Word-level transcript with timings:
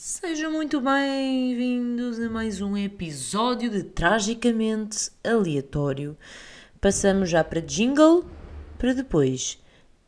Sejam 0.00 0.52
muito 0.52 0.80
bem-vindos 0.80 2.20
a 2.20 2.30
mais 2.30 2.60
um 2.60 2.76
episódio 2.76 3.68
de 3.68 3.82
Tragicamente 3.82 5.10
Aleatório. 5.24 6.16
Passamos 6.80 7.28
já 7.28 7.42
para 7.42 7.60
jingle, 7.60 8.24
para 8.78 8.94
depois 8.94 9.58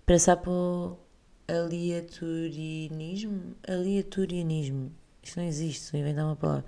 passar 0.07 0.37
para 0.37 0.53
o 0.53 0.97
aleatorianismo. 1.49 3.57
Aleatorianismo. 3.67 4.93
Isto 5.25 5.41
não 5.41 5.47
existe, 5.49 5.83
estou 5.83 5.99
a 5.99 6.03
inventar 6.03 6.25
uma 6.25 6.37
palavra. 6.37 6.65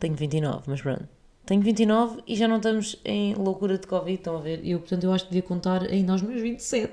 Tenho 0.00 0.14
29, 0.14 0.62
mas 0.66 0.80
pronto. 0.80 1.17
Tenho 1.48 1.62
29 1.62 2.20
e 2.26 2.36
já 2.36 2.46
não 2.46 2.58
estamos 2.58 3.00
em 3.06 3.34
loucura 3.34 3.78
de 3.78 3.86
Covid, 3.86 4.18
estão 4.18 4.36
a 4.36 4.40
ver? 4.40 4.60
Eu, 4.62 4.80
portanto, 4.80 5.04
eu 5.04 5.12
acho 5.14 5.24
que 5.24 5.30
devia 5.30 5.48
contar 5.48 5.82
ainda 5.82 6.12
aos 6.12 6.20
meus 6.20 6.42
27. 6.42 6.92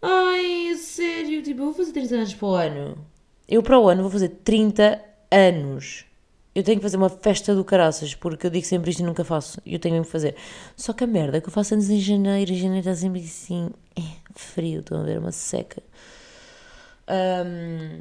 Ai, 0.00 0.74
sério, 0.78 1.42
tipo, 1.42 1.60
eu 1.60 1.66
vou 1.66 1.74
fazer 1.74 1.92
30 1.92 2.14
anos 2.14 2.32
para 2.32 2.48
o 2.48 2.54
ano. 2.54 3.06
Eu 3.46 3.62
para 3.62 3.78
o 3.78 3.90
ano 3.90 4.00
vou 4.00 4.10
fazer 4.10 4.30
30 4.42 5.04
anos. 5.30 6.06
Eu 6.54 6.62
tenho 6.62 6.78
que 6.78 6.82
fazer 6.82 6.96
uma 6.96 7.10
festa 7.10 7.54
do 7.54 7.62
caraças, 7.62 8.14
porque 8.14 8.46
eu 8.46 8.50
digo 8.50 8.64
sempre 8.64 8.90
isto 8.90 9.00
e 9.00 9.02
nunca 9.02 9.22
faço. 9.22 9.60
Eu 9.66 9.78
tenho 9.78 9.96
mesmo 9.96 10.06
que 10.06 10.12
fazer. 10.12 10.34
Só 10.74 10.94
que 10.94 11.04
a 11.04 11.06
merda 11.06 11.36
é 11.36 11.40
que 11.42 11.48
eu 11.48 11.52
faço 11.52 11.74
anos 11.74 11.90
em 11.90 12.00
janeiro, 12.00 12.50
e 12.50 12.54
janeiro 12.54 12.88
está 12.88 12.94
sempre 12.94 13.20
assim, 13.20 13.68
é, 13.98 14.02
frio, 14.34 14.80
estão 14.80 14.98
a 14.98 15.04
ver, 15.04 15.18
uma 15.18 15.30
seca. 15.30 15.82
Um, 17.06 18.00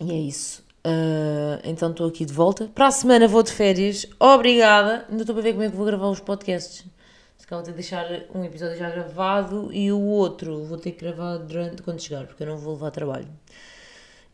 e 0.00 0.12
é 0.12 0.16
isso. 0.16 0.64
Uh, 0.84 1.62
então 1.64 1.90
estou 1.90 2.08
aqui 2.08 2.24
de 2.24 2.32
volta. 2.32 2.68
Para 2.74 2.88
a 2.88 2.90
semana 2.90 3.28
vou 3.28 3.42
de 3.42 3.52
férias. 3.52 4.06
Obrigada. 4.18 5.06
Ainda 5.08 5.22
estou 5.22 5.34
para 5.34 5.42
ver 5.42 5.52
como 5.52 5.64
é 5.64 5.70
que 5.70 5.76
vou 5.76 5.86
gravar 5.86 6.08
os 6.08 6.20
podcasts. 6.20 6.84
Se 7.38 7.46
calhar 7.46 7.64
vou 7.64 7.72
ter 7.72 7.82
de 7.82 7.88
deixar 7.88 8.06
um 8.34 8.44
episódio 8.44 8.76
já 8.76 8.90
gravado 8.90 9.70
e 9.72 9.92
o 9.92 10.00
outro 10.00 10.64
vou 10.64 10.78
ter 10.78 10.92
que 10.92 11.04
gravar 11.04 11.38
durante 11.38 11.82
quando 11.82 12.00
chegar, 12.00 12.26
porque 12.26 12.42
eu 12.42 12.46
não 12.46 12.56
vou 12.56 12.74
levar 12.74 12.90
trabalho. 12.90 13.28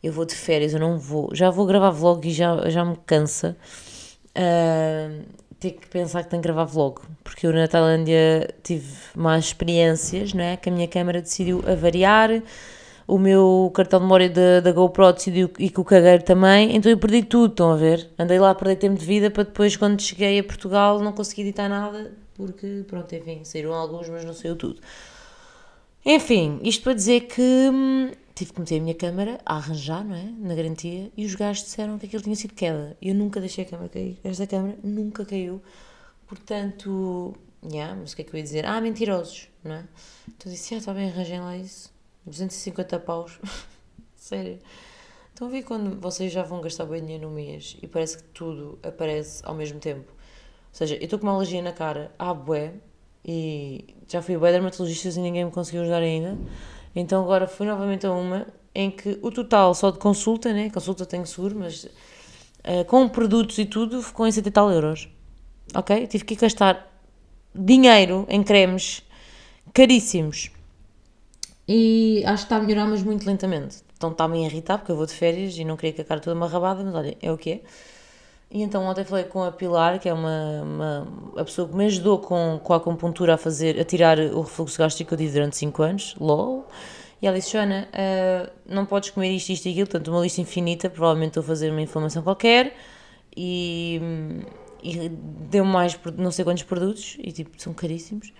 Eu 0.01 0.13
vou 0.13 0.25
de 0.25 0.33
férias, 0.33 0.73
eu 0.73 0.79
não 0.79 0.97
vou. 0.97 1.29
Já 1.33 1.49
vou 1.49 1.65
gravar 1.65 1.89
vlog 1.89 2.27
e 2.27 2.31
já, 2.31 2.69
já 2.69 2.85
me 2.85 2.95
cansa. 3.05 3.57
Uh, 4.29 5.25
ter 5.59 5.71
que 5.71 5.87
pensar 5.87 6.23
que 6.23 6.29
tenho 6.29 6.41
que 6.41 6.47
gravar 6.47 6.63
vlog, 6.63 7.01
porque 7.23 7.45
eu 7.45 7.51
na 7.51 7.67
Tailândia 7.67 8.53
tive 8.63 8.95
mais 9.15 9.45
experiências, 9.45 10.33
não 10.33 10.43
é? 10.43 10.55
Que 10.55 10.69
a 10.69 10.71
minha 10.71 10.87
câmera 10.87 11.21
decidiu 11.21 11.61
avariar 11.67 12.41
o 13.09 13.17
meu 13.17 13.71
cartão 13.73 13.99
de 13.99 14.05
memória 14.05 14.29
da, 14.29 14.59
da 14.59 14.71
GoPro 14.71 15.11
decidiu 15.11 15.49
e 15.57 15.69
que 15.69 15.79
o 15.79 15.83
cagueiro 15.83 16.23
também, 16.23 16.75
então 16.75 16.91
eu 16.91 16.97
perdi 16.97 17.23
tudo, 17.23 17.51
estão 17.51 17.71
a 17.71 17.75
ver? 17.75 18.07
Andei 18.19 18.37
lá 18.37 18.51
a 18.51 18.55
perder 18.55 18.75
tempo 18.75 18.99
de 18.99 19.05
vida 19.05 19.31
para 19.31 19.43
depois, 19.43 19.75
quando 19.75 19.99
cheguei 19.99 20.37
a 20.39 20.43
Portugal, 20.43 20.99
não 20.99 21.11
conseguir 21.11 21.41
editar 21.41 21.67
nada, 21.67 22.13
porque, 22.35 22.85
pronto, 22.87 23.13
enfim, 23.15 23.43
saíram 23.43 23.73
alguns, 23.73 24.07
mas 24.09 24.23
não 24.23 24.33
saiu 24.33 24.55
tudo. 24.55 24.79
Enfim, 26.05 26.59
isto 26.63 26.83
para 26.83 26.93
dizer 26.93 27.21
que 27.21 27.41
hum, 27.41 28.11
tive 28.35 28.53
que 28.53 28.59
meter 28.59 28.77
a 28.77 28.81
minha 28.81 28.95
câmera 28.95 29.39
a 29.43 29.55
arranjar, 29.57 30.05
não 30.05 30.15
é? 30.15 30.31
Na 30.37 30.53
garantia, 30.53 31.11
e 31.17 31.25
os 31.25 31.33
gajos 31.33 31.63
disseram 31.63 31.97
que 31.97 32.05
aquilo 32.05 32.21
tinha 32.21 32.35
sido 32.35 32.53
queda. 32.53 32.95
Eu 33.01 33.15
nunca 33.15 33.39
deixei 33.39 33.65
a 33.65 33.67
câmera 33.67 33.89
cair. 33.89 34.19
Esta 34.23 34.45
câmera 34.45 34.77
nunca 34.83 35.25
caiu. 35.25 35.61
Portanto, 36.27 37.33
yeah, 37.69 37.95
mas 37.99 38.13
o 38.13 38.15
que 38.15 38.21
é 38.21 38.25
que 38.25 38.33
eu 38.33 38.37
ia 38.37 38.43
dizer? 38.43 38.65
Ah, 38.67 38.79
mentirosos, 38.79 39.49
não 39.63 39.75
é? 39.75 39.83
Então 40.27 40.51
disse, 40.51 40.75
ah, 40.75 40.77
está 40.77 40.93
bem, 40.93 41.09
arranjem 41.09 41.39
lá 41.39 41.57
isso 41.57 41.98
250 42.29 42.99
paus. 42.99 43.39
Sério. 44.15 44.59
Estão 45.29 45.47
a 45.47 45.51
ver 45.51 45.63
quando 45.63 45.99
vocês 46.01 46.31
já 46.31 46.43
vão 46.43 46.59
gastar 46.59 46.85
bem 46.85 47.01
dinheiro 47.01 47.29
no 47.29 47.33
mês 47.33 47.77
e 47.81 47.87
parece 47.87 48.17
que 48.17 48.23
tudo 48.23 48.77
aparece 48.83 49.41
ao 49.45 49.55
mesmo 49.55 49.79
tempo? 49.79 50.11
Ou 50.11 50.73
seja, 50.73 50.95
eu 50.95 51.03
estou 51.03 51.17
com 51.17 51.25
uma 51.25 51.33
alergia 51.33 51.61
na 51.61 51.71
cara, 51.71 52.11
ah, 52.19 52.33
bué, 52.33 52.73
e 53.23 53.95
já 54.07 54.21
fui 54.21 54.35
a 54.35 54.39
bué 54.39 54.51
dermatologistas 54.51 55.15
e 55.15 55.21
ninguém 55.21 55.45
me 55.45 55.51
conseguiu 55.51 55.81
ajudar 55.81 56.01
ainda. 56.01 56.37
Então 56.95 57.23
agora 57.23 57.47
fui 57.47 57.65
novamente 57.65 58.05
a 58.05 58.11
uma 58.11 58.47
em 58.75 58.91
que 58.91 59.17
o 59.21 59.31
total 59.31 59.73
só 59.73 59.91
de 59.91 59.97
consulta, 59.97 60.51
né? 60.51 60.69
Consulta 60.69 61.05
tenho 61.05 61.25
seguro, 61.25 61.55
mas 61.57 61.85
uh, 61.85 62.85
com 62.87 63.07
produtos 63.07 63.57
e 63.57 63.65
tudo 63.65 64.01
ficou 64.01 64.27
em 64.27 64.31
70 64.31 64.53
tal 64.53 64.71
euros. 64.71 65.07
Ok? 65.73 66.05
Tive 66.07 66.25
que 66.25 66.35
gastar 66.35 66.85
dinheiro 67.55 68.25
em 68.29 68.43
cremes 68.43 69.03
caríssimos 69.73 70.51
e 71.71 72.23
acho 72.25 72.47
que 72.47 72.53
está 72.53 72.55
a 72.55 72.59
melhorar, 72.59 72.87
mas 72.87 73.03
muito 73.03 73.27
lentamente. 73.27 73.83
Então 73.95 74.09
está-me 74.09 74.43
a 74.43 74.47
irritar, 74.47 74.79
porque 74.79 74.91
eu 74.91 74.95
vou 74.95 75.05
de 75.05 75.13
férias 75.13 75.55
e 75.55 75.63
não 75.63 75.77
queria 75.77 75.93
que 75.93 76.01
a 76.01 76.03
cara 76.03 76.19
toda 76.19 76.35
uma 76.35 76.47
rabada, 76.47 76.83
mas 76.83 76.95
olha, 76.95 77.15
é 77.21 77.31
o 77.31 77.37
que 77.37 77.51
é. 77.51 77.61
E 78.49 78.63
então 78.63 78.83
ontem 78.85 79.03
falei 79.03 79.25
com 79.25 79.43
a 79.43 79.51
Pilar, 79.51 79.99
que 79.99 80.09
é 80.09 80.13
uma, 80.13 80.63
uma 80.63 81.07
a 81.37 81.45
pessoa 81.45 81.69
que 81.69 81.75
me 81.75 81.85
ajudou 81.85 82.17
com, 82.17 82.59
com 82.63 82.73
a 82.73 82.77
acupuntura 82.77 83.35
a 83.35 83.37
fazer, 83.37 83.79
a 83.79 83.83
tirar 83.83 84.17
o 84.17 84.41
refluxo 84.41 84.79
gástrico 84.79 85.09
que 85.09 85.13
eu 85.13 85.17
tive 85.19 85.33
durante 85.33 85.57
5 85.57 85.83
anos, 85.83 86.15
LOL. 86.19 86.67
E 87.21 87.27
ela 87.27 87.37
disse, 87.37 87.51
Joana, 87.51 87.87
uh, 87.93 88.51
não 88.65 88.87
podes 88.87 89.11
comer 89.11 89.29
isto, 89.29 89.49
isto 89.51 89.67
e 89.67 89.71
aquilo, 89.71 89.85
portanto 89.85 90.07
uma 90.07 90.21
lista 90.21 90.41
infinita, 90.41 90.89
provavelmente 90.89 91.29
estou 91.29 91.41
a 91.41 91.45
fazer 91.45 91.69
uma 91.69 91.81
inflamação 91.81 92.23
qualquer. 92.23 92.75
E, 93.37 94.01
e 94.81 95.07
deu 95.07 95.63
mais, 95.63 95.99
não 96.17 96.31
sei 96.31 96.43
quantos 96.43 96.63
produtos, 96.63 97.15
e 97.19 97.31
tipo, 97.31 97.51
são 97.61 97.75
caríssimos. 97.75 98.33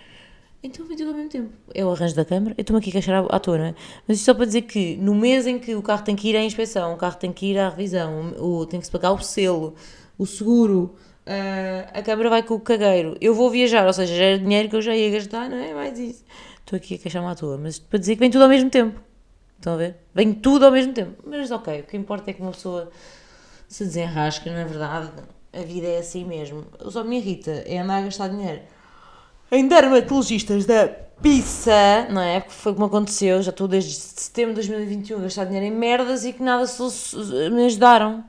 Então 0.61 0.85
vem 0.85 0.97
tudo 0.97 1.11
ao 1.11 1.15
mesmo 1.15 1.29
tempo. 1.29 1.53
É 1.73 1.85
o 1.85 1.91
arranjo 1.91 2.15
da 2.15 2.25
câmara. 2.25 2.53
Eu 2.57 2.61
estou-me 2.61 2.79
aqui 2.81 2.89
a 2.89 2.93
queixar 2.93 3.25
à 3.29 3.39
toa, 3.39 3.57
não 3.57 3.65
é? 3.65 3.75
Mas 4.07 4.17
isto 4.17 4.25
só 4.25 4.33
para 4.33 4.45
dizer 4.45 4.63
que 4.63 4.97
no 4.97 5.15
mês 5.15 5.47
em 5.47 5.57
que 5.57 5.73
o 5.73 5.81
carro 5.81 6.03
tem 6.03 6.15
que 6.15 6.29
ir 6.29 6.35
à 6.35 6.43
inspeção, 6.43 6.93
o 6.93 6.97
carro 6.97 7.15
tem 7.15 7.31
que 7.31 7.45
ir 7.45 7.57
à 7.57 7.69
revisão, 7.69 8.33
o, 8.37 8.65
tem 8.65 8.79
que 8.79 8.85
se 8.85 8.91
pagar 8.91 9.13
o 9.13 9.19
selo, 9.19 9.73
o 10.17 10.25
seguro, 10.25 10.95
uh, 11.25 11.97
a 11.97 12.01
câmara 12.01 12.29
vai 12.29 12.43
com 12.43 12.55
o 12.55 12.59
cagueiro. 12.59 13.15
Eu 13.21 13.33
vou 13.33 13.49
viajar, 13.49 13.87
ou 13.87 13.93
seja, 13.93 14.13
já 14.13 14.23
era 14.23 14.39
dinheiro 14.39 14.67
que 14.67 14.75
eu 14.75 14.81
já 14.81 14.93
ia 14.93 15.09
gastar, 15.11 15.49
não 15.49 15.57
é? 15.57 15.73
Mais 15.73 15.97
isso. 15.97 16.25
Estou 16.59 16.75
aqui 16.75 16.95
a 16.95 16.97
queixar-me 16.97 17.29
à 17.29 17.35
toa. 17.35 17.57
Mas 17.57 17.79
para 17.79 17.97
dizer 17.97 18.15
que 18.15 18.19
vem 18.19 18.29
tudo 18.29 18.43
ao 18.43 18.49
mesmo 18.49 18.69
tempo. 18.69 18.99
Estão 19.57 19.73
a 19.73 19.77
ver? 19.77 19.95
Vem 20.13 20.33
tudo 20.33 20.65
ao 20.65 20.71
mesmo 20.71 20.91
tempo. 20.93 21.23
Mas 21.25 21.51
ok, 21.51 21.81
o 21.81 21.83
que 21.83 21.95
importa 21.95 22.31
é 22.31 22.33
que 22.33 22.41
uma 22.41 22.51
pessoa 22.51 22.91
se 23.67 23.85
desenrasca, 23.85 24.51
não 24.51 24.57
é 24.57 24.65
verdade? 24.65 25.11
A 25.53 25.61
vida 25.61 25.87
é 25.87 25.99
assim 25.99 26.25
mesmo. 26.25 26.65
Só 26.89 27.03
me 27.03 27.17
irrita 27.17 27.63
é 27.65 27.79
andar 27.79 27.99
a 27.99 28.01
gastar 28.01 28.27
dinheiro 28.27 28.61
em 29.51 29.67
dermatologistas 29.67 30.65
da 30.65 30.87
pizza, 31.21 32.07
não 32.09 32.21
é? 32.21 32.39
Porque 32.39 32.55
foi 32.55 32.73
como 32.73 32.85
aconteceu, 32.85 33.41
já 33.41 33.51
estou 33.51 33.67
desde 33.67 33.93
setembro 33.93 34.53
de 34.53 34.67
2021 34.67 35.17
a 35.17 35.21
gastar 35.21 35.45
dinheiro 35.45 35.65
em 35.65 35.71
merdas 35.71 36.23
e 36.25 36.33
que 36.33 36.41
nada 36.41 36.65
me 37.51 37.65
ajudaram. 37.65 38.23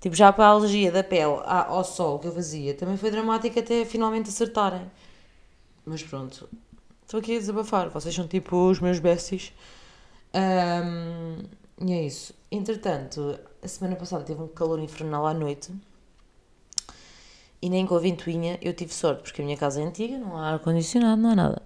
Tipo, 0.00 0.14
já 0.16 0.32
para 0.32 0.44
a 0.44 0.48
alergia 0.48 0.92
da 0.92 1.02
pele 1.02 1.40
ao 1.46 1.82
sol 1.82 2.18
que 2.18 2.28
eu 2.28 2.32
fazia, 2.32 2.74
também 2.74 2.96
foi 2.96 3.10
dramático 3.10 3.58
até 3.58 3.84
finalmente 3.84 4.28
acertarem. 4.28 4.82
Mas 5.86 6.02
pronto, 6.02 6.48
estou 7.02 7.20
aqui 7.20 7.36
a 7.36 7.38
desabafar. 7.38 7.88
Vocês 7.88 8.14
são 8.14 8.26
tipo 8.28 8.56
os 8.68 8.80
meus 8.80 8.98
besties. 8.98 9.52
Um, 10.34 11.42
e 11.86 11.92
é 11.92 12.02
isso. 12.06 12.34
Entretanto, 12.50 13.38
a 13.62 13.68
semana 13.68 13.96
passada 13.96 14.24
teve 14.24 14.42
um 14.42 14.48
calor 14.48 14.78
infernal 14.78 15.26
à 15.26 15.34
noite. 15.34 15.72
E 17.64 17.70
nem 17.70 17.86
com 17.86 17.94
a 17.94 17.98
ventoinha 17.98 18.58
eu 18.60 18.74
tive 18.74 18.92
sorte, 18.92 19.22
porque 19.22 19.40
a 19.40 19.44
minha 19.44 19.56
casa 19.56 19.80
é 19.80 19.84
antiga, 19.86 20.18
não 20.18 20.36
há 20.36 20.50
ar-condicionado, 20.50 21.22
não 21.22 21.30
há 21.30 21.34
nada. 21.34 21.62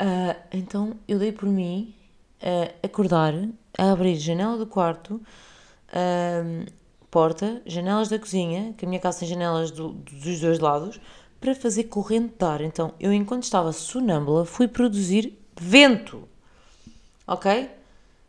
Uh, 0.00 0.40
então 0.52 0.94
eu 1.08 1.18
dei 1.18 1.32
por 1.32 1.48
mim 1.48 1.92
a 2.40 2.86
acordar, 2.86 3.34
a 3.76 3.90
abrir 3.90 4.14
janela 4.14 4.56
do 4.56 4.64
quarto, 4.64 5.20
uh, 5.90 6.72
porta, 7.10 7.60
janelas 7.66 8.08
da 8.08 8.16
cozinha, 8.16 8.74
que 8.78 8.84
a 8.84 8.88
minha 8.88 9.00
casa 9.00 9.18
tem 9.18 9.28
janelas 9.28 9.72
do, 9.72 9.88
dos 9.88 10.38
dois 10.38 10.60
lados, 10.60 11.00
para 11.40 11.52
fazer 11.52 11.82
corrente 11.84 12.34
de 12.38 12.44
ar. 12.44 12.60
Então 12.60 12.94
eu, 13.00 13.12
enquanto 13.12 13.42
estava 13.42 13.72
sonâmbula, 13.72 14.44
fui 14.44 14.68
produzir 14.68 15.36
vento. 15.60 16.28
Ok? 17.26 17.68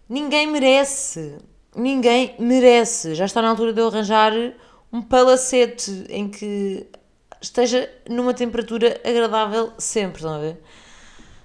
Ninguém 0.09 0.47
merece. 0.47 1.37
Ninguém 1.75 2.33
merece. 2.39 3.13
Já 3.13 3.25
está 3.25 3.43
na 3.43 3.49
altura 3.49 3.73
de 3.73 3.79
eu 3.79 3.89
arranjar 3.89 4.33
um 4.95 5.01
palacete 5.01 6.05
em 6.07 6.29
que 6.29 6.87
esteja 7.41 7.91
numa 8.09 8.33
temperatura 8.33 9.01
agradável 9.03 9.73
sempre, 9.77 10.19
estão 10.19 10.33
a 10.33 10.39
ver? 10.39 10.61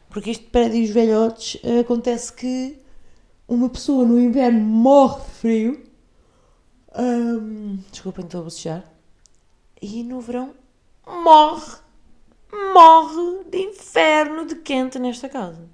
Porque 0.09 0.31
isto 0.31 0.45
para 0.51 0.69
os 0.69 0.91
velhotes 0.91 1.61
acontece 1.81 2.33
que 2.33 2.79
uma 3.49 3.69
pessoa 3.69 4.05
no 4.05 4.21
inverno 4.21 4.61
morre 4.61 5.21
de 5.25 5.31
frio. 5.31 5.91
Um, 6.97 7.79
desculpem, 7.91 8.25
estou 8.25 8.41
a 8.41 8.45
bocejar. 8.45 8.85
E 9.83 10.05
no 10.05 10.21
verão 10.21 10.55
morre, 11.05 11.79
morre 12.73 13.45
de 13.51 13.59
inferno 13.59 14.47
de 14.47 14.55
quente 14.57 14.97
nesta 14.97 15.29
casa. 15.29 15.69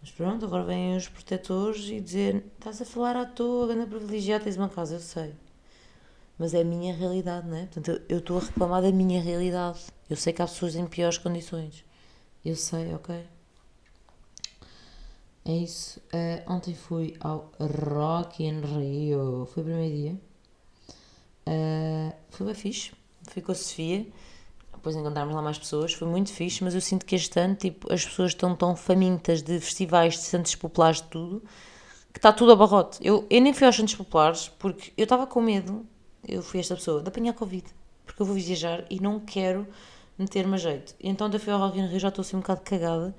Mas 0.00 0.12
pronto, 0.12 0.44
agora 0.44 0.62
vêm 0.62 0.96
os 0.96 1.08
protetores 1.08 1.88
e 1.88 2.00
dizer: 2.00 2.44
estás 2.56 2.80
a 2.80 2.84
falar 2.84 3.16
à 3.16 3.26
toa, 3.26 3.66
grande 3.66 3.86
privilegiado, 3.86 4.44
tens 4.44 4.56
uma 4.56 4.68
casa, 4.68 4.94
eu 4.94 5.00
sei. 5.00 5.34
Mas 6.42 6.54
é 6.54 6.62
a 6.62 6.64
minha 6.64 6.92
realidade, 6.92 7.46
não 7.46 7.56
é? 7.56 7.66
Portanto, 7.66 8.02
eu 8.08 8.18
estou 8.18 8.38
a 8.38 8.40
reclamar 8.40 8.82
da 8.82 8.90
minha 8.90 9.22
realidade. 9.22 9.78
Eu 10.10 10.16
sei 10.16 10.32
que 10.32 10.42
há 10.42 10.44
pessoas 10.44 10.74
em 10.74 10.84
piores 10.88 11.16
condições. 11.16 11.84
Eu 12.44 12.56
sei, 12.56 12.92
ok? 12.92 13.14
É 15.44 15.52
isso. 15.52 16.00
Uh, 16.12 16.52
ontem 16.52 16.74
fui 16.74 17.16
ao 17.20 17.52
Rock 17.60 18.42
in 18.42 18.60
Rio. 18.60 19.48
Foi 19.54 19.62
o 19.62 19.66
primeiro 19.66 19.94
dia. 19.94 20.20
Uh, 21.46 22.12
foi 22.30 22.46
bem 22.46 22.56
fixe. 22.56 22.90
Fui 23.28 23.40
com 23.40 23.52
a 23.52 23.54
Sofia 23.54 24.04
depois 24.72 24.96
encontrarmos 24.96 25.32
lá 25.32 25.40
mais 25.40 25.56
pessoas, 25.56 25.92
foi 25.92 26.08
muito 26.08 26.32
fixe, 26.32 26.64
mas 26.64 26.74
eu 26.74 26.80
sinto 26.80 27.06
que 27.06 27.14
este 27.14 27.38
ano, 27.38 27.54
tipo, 27.54 27.92
as 27.92 28.04
pessoas 28.04 28.32
estão 28.32 28.56
tão 28.56 28.74
famintas 28.74 29.40
de 29.40 29.60
festivais, 29.60 30.14
de 30.14 30.22
centros 30.22 30.56
populares, 30.56 31.00
de 31.00 31.06
tudo, 31.06 31.40
que 32.12 32.18
está 32.18 32.32
tudo 32.32 32.50
a 32.50 32.56
barrote. 32.56 32.98
Eu, 33.00 33.24
eu 33.30 33.40
nem 33.40 33.52
fui 33.52 33.64
aos 33.64 33.76
centros 33.76 33.94
populares 33.94 34.48
porque 34.58 34.92
eu 34.96 35.04
estava 35.04 35.24
com 35.24 35.40
medo, 35.40 35.86
eu 36.26 36.42
fui 36.42 36.60
esta 36.60 36.74
pessoa, 36.74 37.02
de 37.02 37.08
apanhar 37.08 37.32
Covid, 37.32 37.64
porque 38.04 38.22
eu 38.22 38.26
vou 38.26 38.34
viajar 38.34 38.84
e 38.90 39.00
não 39.00 39.20
quero 39.20 39.66
meter-me 40.18 40.54
a 40.54 40.58
jeito. 40.58 40.94
E 41.00 41.08
então, 41.08 41.30
eu 41.32 41.40
fui 41.40 41.52
ao 41.52 41.58
Rock 41.58 41.78
in 41.78 41.86
Rio, 41.86 41.98
já 41.98 42.08
estou 42.08 42.22
assim 42.22 42.36
um 42.36 42.40
bocado 42.40 42.60
cagada, 42.62 43.14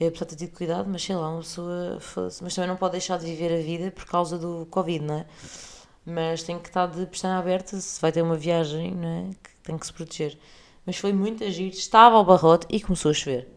eu 0.00 0.08
apesar 0.08 0.24
de 0.26 0.36
ter 0.36 0.46
tido 0.46 0.56
cuidado, 0.56 0.88
mas 0.90 1.02
sei 1.02 1.16
lá, 1.16 1.30
uma 1.30 1.40
pessoa, 1.40 1.98
mas 2.42 2.54
também 2.54 2.68
não 2.68 2.76
pode 2.76 2.92
deixar 2.92 3.18
de 3.18 3.26
viver 3.26 3.52
a 3.52 3.62
vida 3.62 3.90
por 3.90 4.06
causa 4.06 4.38
do 4.38 4.66
Covid, 4.70 5.04
não 5.04 5.18
é? 5.18 5.26
Mas 6.04 6.42
tem 6.42 6.58
que 6.58 6.68
estar 6.68 6.86
de 6.86 7.06
pestana 7.06 7.38
aberta 7.38 7.80
se 7.80 8.00
vai 8.00 8.12
ter 8.12 8.22
uma 8.22 8.36
viagem, 8.36 8.94
não 8.94 9.08
é? 9.08 9.30
Que 9.42 9.50
tem 9.62 9.78
que 9.78 9.86
se 9.86 9.92
proteger 9.92 10.38
mas 10.86 10.96
foi 10.96 11.12
muito 11.12 11.42
agir. 11.44 11.68
Estava 11.68 12.16
ao 12.16 12.24
barrote 12.24 12.66
e 12.70 12.80
começou 12.80 13.10
a 13.10 13.14
chover. 13.14 13.48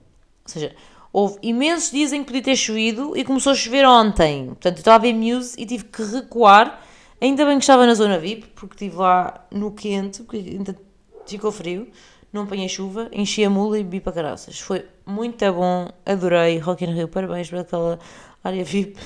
Ou 0.46 0.52
seja, 0.52 0.76
houve 1.12 1.38
imensos 1.42 1.92
dias 1.92 2.14
em 2.14 2.22
que 2.22 2.28
podia 2.28 2.44
ter 2.44 2.56
chovido 2.56 3.16
e 3.18 3.24
começou 3.24 3.52
a 3.52 3.56
chover 3.56 3.86
ontem. 3.86 4.48
Portanto, 4.48 4.78
eu 4.78 4.80
estava 4.80 4.96
a 4.96 5.00
ver 5.00 5.14
Muse 5.14 5.56
e 5.58 5.66
tive 5.66 5.86
que 5.86 6.04
recuar. 6.04 6.84
Ainda 7.20 7.46
bem 7.46 7.58
que 7.58 7.64
estava 7.64 7.86
na 7.86 7.96
zona 7.96 8.20
VIP, 8.20 8.48
porque 8.50 8.76
estive 8.76 8.98
lá 8.98 9.48
no 9.52 9.72
quente, 9.72 10.22
porque 10.22 10.38
ainda 10.38 10.76
ficou 11.26 11.52
frio. 11.52 11.92
Não 12.32 12.44
apanhei 12.44 12.70
chuva, 12.70 13.10
enchi 13.12 13.44
a 13.44 13.50
mula 13.50 13.80
e 13.80 13.84
bebi 13.84 14.00
para 14.00 14.14
caraças. 14.14 14.60
Foi 14.60 14.86
muito 15.06 15.52
bom, 15.54 15.90
adorei. 16.06 16.60
Rock 16.60 16.86
in 16.86 16.94
Rio, 16.94 17.08
parabéns 17.08 17.50
para 17.50 17.62
aquela 17.62 17.98
área 18.44 18.64
VIP. 18.64 19.00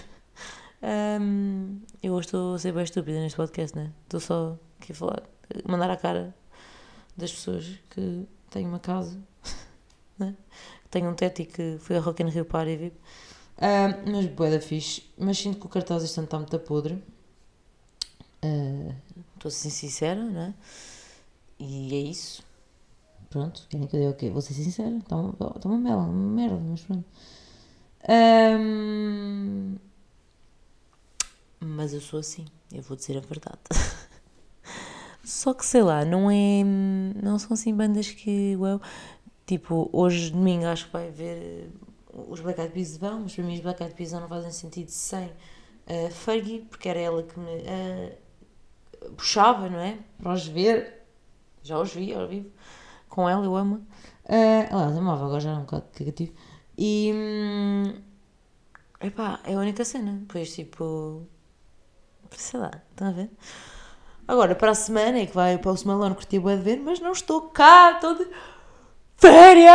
Um, 0.84 1.80
eu 2.02 2.14
hoje 2.14 2.28
estou 2.28 2.56
a 2.56 2.60
ser 2.60 2.74
bem 2.74 2.84
estúpida 2.84 3.20
neste 3.20 3.38
podcast, 3.38 3.78
né? 3.78 3.92
Estou 4.04 4.20
só 4.20 4.58
aqui 4.80 4.92
a 4.92 4.96
falar, 4.96 5.24
mandar 5.66 5.92
a 5.92 5.96
cara 5.96 6.36
das 7.16 7.32
pessoas 7.32 7.80
que 7.92 8.26
têm 8.50 8.66
uma 8.66 8.80
casa, 8.80 9.18
né? 10.18 10.36
que 10.84 10.90
têm 10.90 11.08
um 11.08 11.14
teto 11.14 11.44
e 11.44 11.46
que 11.46 11.78
foi 11.80 11.98
a 11.98 12.00
Rock 12.00 12.24
in 12.24 12.30
Rio 12.30 12.44
para 12.44 12.70
a 12.70 12.76
VIP. 12.76 12.98
Uh, 13.58 14.12
mas 14.12 14.26
boa 14.26 14.50
da 14.50 14.60
fixe. 14.60 15.04
Mas 15.18 15.38
sinto 15.38 15.60
que 15.60 15.66
o 15.68 15.70
cartaz 15.70 16.04
este 16.04 16.18
ano 16.18 16.26
está 16.26 16.38
muito 16.38 16.58
podre. 16.60 17.02
Estou 18.42 19.46
uh, 19.46 19.54
assim 19.54 19.70
sincera, 19.70 20.24
né? 20.24 20.54
E 21.60 21.94
é 21.94 22.00
isso. 22.00 22.44
Pronto, 23.30 23.66
querem 23.70 23.88
que 23.88 23.96
eu 23.96 24.00
diga 24.02 24.12
o 24.12 24.16
quê? 24.16 24.30
Vou 24.30 24.42
ser 24.42 24.54
sincera, 24.54 24.90
está 24.98 25.16
uma, 25.16 25.34
uma 25.64 25.78
merda, 25.78 26.02
uma 26.02 26.36
merda, 26.36 26.60
mas 26.60 26.82
pronto. 26.82 27.06
Um, 28.10 29.76
mas 31.60 31.94
eu 31.94 32.02
sou 32.02 32.20
assim, 32.20 32.46
eu 32.74 32.82
vou 32.82 32.98
dizer 32.98 33.18
a 33.18 33.22
verdade. 33.22 33.60
Só 35.24 35.54
que 35.54 35.66
sei 35.66 35.84
lá, 35.84 36.04
não 36.04 36.30
é. 36.30 36.64
Não 37.22 37.38
são 37.40 37.54
assim 37.54 37.74
bandas 37.76 38.10
que. 38.10 38.58
Tipo, 39.46 39.90
hoje 39.94 40.32
domingo 40.32 40.66
acho 40.66 40.88
que 40.88 40.94
vai 40.94 41.08
haver. 41.10 41.70
Os 42.14 42.42
Black 42.42 42.60
Eyed 42.60 42.74
Peas 42.74 42.98
vão, 42.98 43.22
mas 43.22 43.36
para 43.36 43.44
mim 43.44 43.54
os 43.54 43.62
Black 43.62 43.82
Eyed 43.82 43.96
Peas 43.96 44.12
não 44.12 44.28
fazem 44.28 44.52
sentido 44.52 44.90
sem 44.90 45.28
uh, 45.28 46.12
Fergie, 46.12 46.66
porque 46.70 46.90
era 46.90 47.00
ela 47.00 47.24
que 47.24 47.40
me 47.40 47.46
uh, 47.50 48.18
puxava, 49.16 49.70
não 49.70 49.80
é? 49.80 49.98
Para 50.22 50.34
os 50.34 50.48
ver. 50.48 51.02
Já 51.64 51.80
os 51.80 51.94
vi 51.94 52.14
ao 52.14 52.28
vivo. 52.28 52.52
Com 53.10 53.28
ela, 53.30 53.46
eu 53.46 53.56
amo. 53.56 53.86
Uh, 54.26 54.76
aliás, 54.76 54.98
amava, 54.98 55.26
agora 55.26 55.40
já 55.40 55.52
é 55.52 55.56
um 55.56 55.62
bocado 55.62 55.86
cagativo. 55.94 56.34
E. 56.78 57.12
Um, 57.14 57.94
epá, 59.06 59.40
é 59.44 59.54
a 59.54 59.60
única 59.60 59.84
cena. 59.86 60.24
Pois 60.28 60.54
tipo. 60.54 61.28
Sei 62.32 62.60
lá, 62.60 62.72
estão 62.92 63.10
a 63.10 63.12
ver? 63.12 63.30
Agora, 64.28 64.56
para 64.56 64.72
a 64.72 64.76
semana 64.76 65.20
é 65.20 65.26
que 65.26 65.36
vai 65.36 65.58
para 65.58 65.72
o 65.72 65.88
Malone 65.88 66.16
curtir 66.16 66.40
o 66.40 66.44
ver, 66.44 66.80
mas 66.80 67.00
não 67.02 67.12
estou 67.12 67.50
cá, 67.50 67.94
estou 67.96 68.16
de 68.16 68.26
férias! 69.18 69.72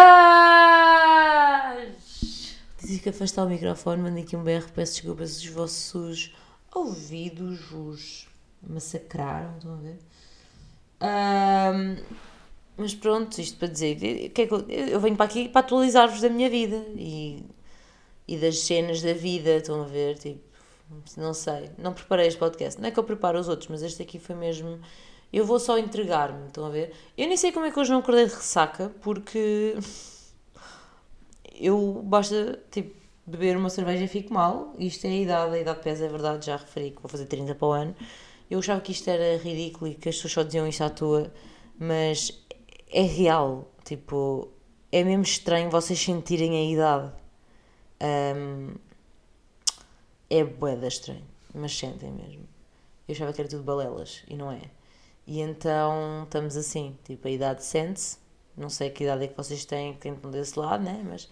Dizia 2.78 2.99
que 3.00 3.08
afastar 3.11 3.44
o 3.44 3.49
microfone, 3.50 4.02
mandei 4.02 4.25
aqui 4.25 4.34
um 4.34 4.43
berro, 4.43 4.67
peço 4.75 4.94
desculpas, 4.94 5.37
os 5.37 5.47
vossos 5.49 6.35
ouvidos 6.73 7.71
os 7.71 8.26
massacraram, 8.66 9.56
estão 9.56 9.75
a 9.75 9.76
ver? 9.76 9.99
Um, 11.02 11.96
mas 12.76 12.94
pronto, 12.94 13.38
isto 13.40 13.58
para 13.58 13.68
dizer, 13.68 13.99
é 14.02 14.92
eu 14.92 15.00
venho 15.00 15.16
para 15.16 15.26
aqui 15.26 15.49
para 15.49 15.61
atualizar-vos 15.61 16.20
da 16.20 16.28
minha 16.28 16.50
vida 16.50 16.85
e, 16.94 17.42
e 18.28 18.37
das 18.37 18.58
cenas 18.61 19.00
da 19.00 19.12
vida, 19.12 19.56
estão 19.56 19.82
a 19.82 19.87
ver? 19.87 20.18
Tipo, 20.18 20.40
não 21.16 21.35
sei, 21.35 21.70
não 21.78 21.92
preparei 21.92 22.26
este 22.26 22.38
podcast. 22.38 22.80
Não 22.80 22.88
é 22.88 22.90
que 22.90 22.99
eu 22.99 23.04
preparo 23.04 23.38
os 23.38 23.49
outros, 23.49 23.68
mas 23.68 23.82
este 23.82 24.02
aqui 24.02 24.18
foi 24.18 24.35
mesmo. 24.35 24.78
Eu 25.32 25.44
vou 25.44 25.58
só 25.58 25.78
entregar-me, 25.78 26.46
estão 26.46 26.64
a 26.66 26.70
ver? 26.70 26.92
Eu 27.16 27.26
nem 27.26 27.37
sei 27.37 27.50
como 27.50 27.66
é 27.66 27.70
que 27.70 27.78
hoje 27.78 27.90
não 27.90 27.99
acordei 27.99 28.26
de 28.26 28.35
ressaca, 28.35 28.92
porque 29.00 29.75
eu 31.58 32.02
basta 32.04 32.62
tipo 32.70 32.94
beber 33.26 33.56
uma 33.56 33.70
cerveja 33.70 34.04
e 34.04 34.08
fico 34.08 34.32
mal. 34.32 34.75
Isto 34.78 35.06
é 35.06 35.11
a 35.11 35.14
idade, 35.14 35.54
a 35.56 35.58
idade 35.58 35.80
pesa, 35.80 36.04
é 36.04 36.08
verdade, 36.08 36.46
já 36.46 36.56
referi 36.56 36.90
que 36.90 37.02
vou 37.02 37.08
fazer 37.11 37.26
30 37.26 37.54
para 37.54 37.66
o 37.66 37.73
ano. 37.73 37.96
Eu 38.50 38.59
achava 38.61 38.81
que 38.81 38.93
isto 38.93 39.09
era 39.09 39.37
ridículo 39.43 39.91
e 39.91 39.95
que 39.95 40.09
as 40.09 40.17
pessoas 40.17 40.33
só 40.33 40.43
diziam 40.43 40.67
isto 40.67 40.83
à 40.83 40.91
toa, 40.91 41.33
mas 41.79 42.45
é 42.88 43.03
real. 43.03 43.71
Tipo, 43.85 44.53
é 44.91 45.03
mesmo 45.05 45.23
estranho 45.23 45.71
vocês 45.71 45.99
sentirem 45.99 46.57
a 46.57 46.73
idade. 46.73 47.12
Um, 48.37 48.75
é 50.29 50.45
boeda 50.45 50.87
estranho, 50.87 51.25
mas 51.55 51.76
sentem 51.76 52.11
mesmo. 52.12 52.47
Eu 53.09 53.15
achava 53.15 53.33
que 53.33 53.41
era 53.41 53.49
tudo 53.49 53.62
balelas 53.62 54.23
e 54.29 54.37
não 54.37 54.50
é. 54.50 54.62
E 55.26 55.41
então 55.41 56.25
estamos 56.25 56.57
assim, 56.57 56.97
tipo, 57.05 57.26
a 57.26 57.31
idade 57.31 57.65
sente-se, 57.65 58.19
não 58.57 58.69
sei 58.69 58.91
que 58.91 59.05
idade 59.05 59.25
é 59.25 59.29
que 59.29 59.37
vocês 59.37 59.65
têm, 59.65 59.95
que 59.95 60.09
estão 60.09 60.31
desse 60.31 60.59
lado, 60.59 60.83
né? 60.85 61.03
Mas 61.05 61.29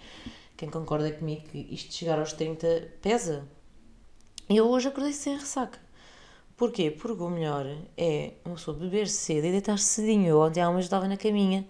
quem 0.56 0.68
concorda 0.68 1.11
comigo 1.12 1.42
que 1.49 1.59
isto 1.71 1.90
de 1.90 1.94
chegar 1.94 2.18
aos 2.18 2.33
30 2.33 2.92
pesa. 3.00 3.49
Eu 4.49 4.68
hoje 4.68 4.88
acordei 4.88 5.12
sem 5.12 5.37
ressaca. 5.37 5.83
Porquê? 6.56 6.90
Porque 6.90 7.23
o 7.23 7.28
melhor 7.28 7.66
é 7.96 8.34
uma 8.44 8.54
pessoa 8.54 8.76
beber 8.76 9.08
cedo 9.08 9.46
e 9.46 9.50
deitar-se 9.50 9.84
cedinho. 9.84 10.28
Eu 10.28 10.40
ontem 10.40 10.61
há 10.61 10.68
uma 10.68 10.80
estava 10.80 11.08
na 11.08 11.16
caminha. 11.16 11.66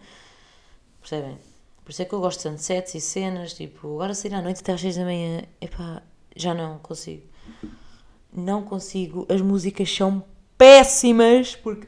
Percebem? 1.00 1.38
Por 1.84 1.90
isso 1.90 2.02
é 2.02 2.04
que 2.04 2.12
eu 2.14 2.20
gosto 2.20 2.38
de 2.38 2.42
sunsets 2.42 2.94
e 2.94 3.00
cenas, 3.00 3.54
tipo, 3.54 3.94
agora 3.94 4.14
sair 4.14 4.34
à 4.34 4.42
noite 4.42 4.60
até 4.60 4.72
às 4.72 4.80
6 4.80 4.96
da 4.96 5.04
manhã, 5.04 5.42
epá, 5.60 6.02
já 6.34 6.54
não 6.54 6.78
consigo. 6.78 7.22
Não 8.32 8.62
consigo. 8.62 9.26
As 9.28 9.40
músicas 9.40 9.94
são 9.94 10.24
péssimas 10.56 11.54
porque 11.56 11.86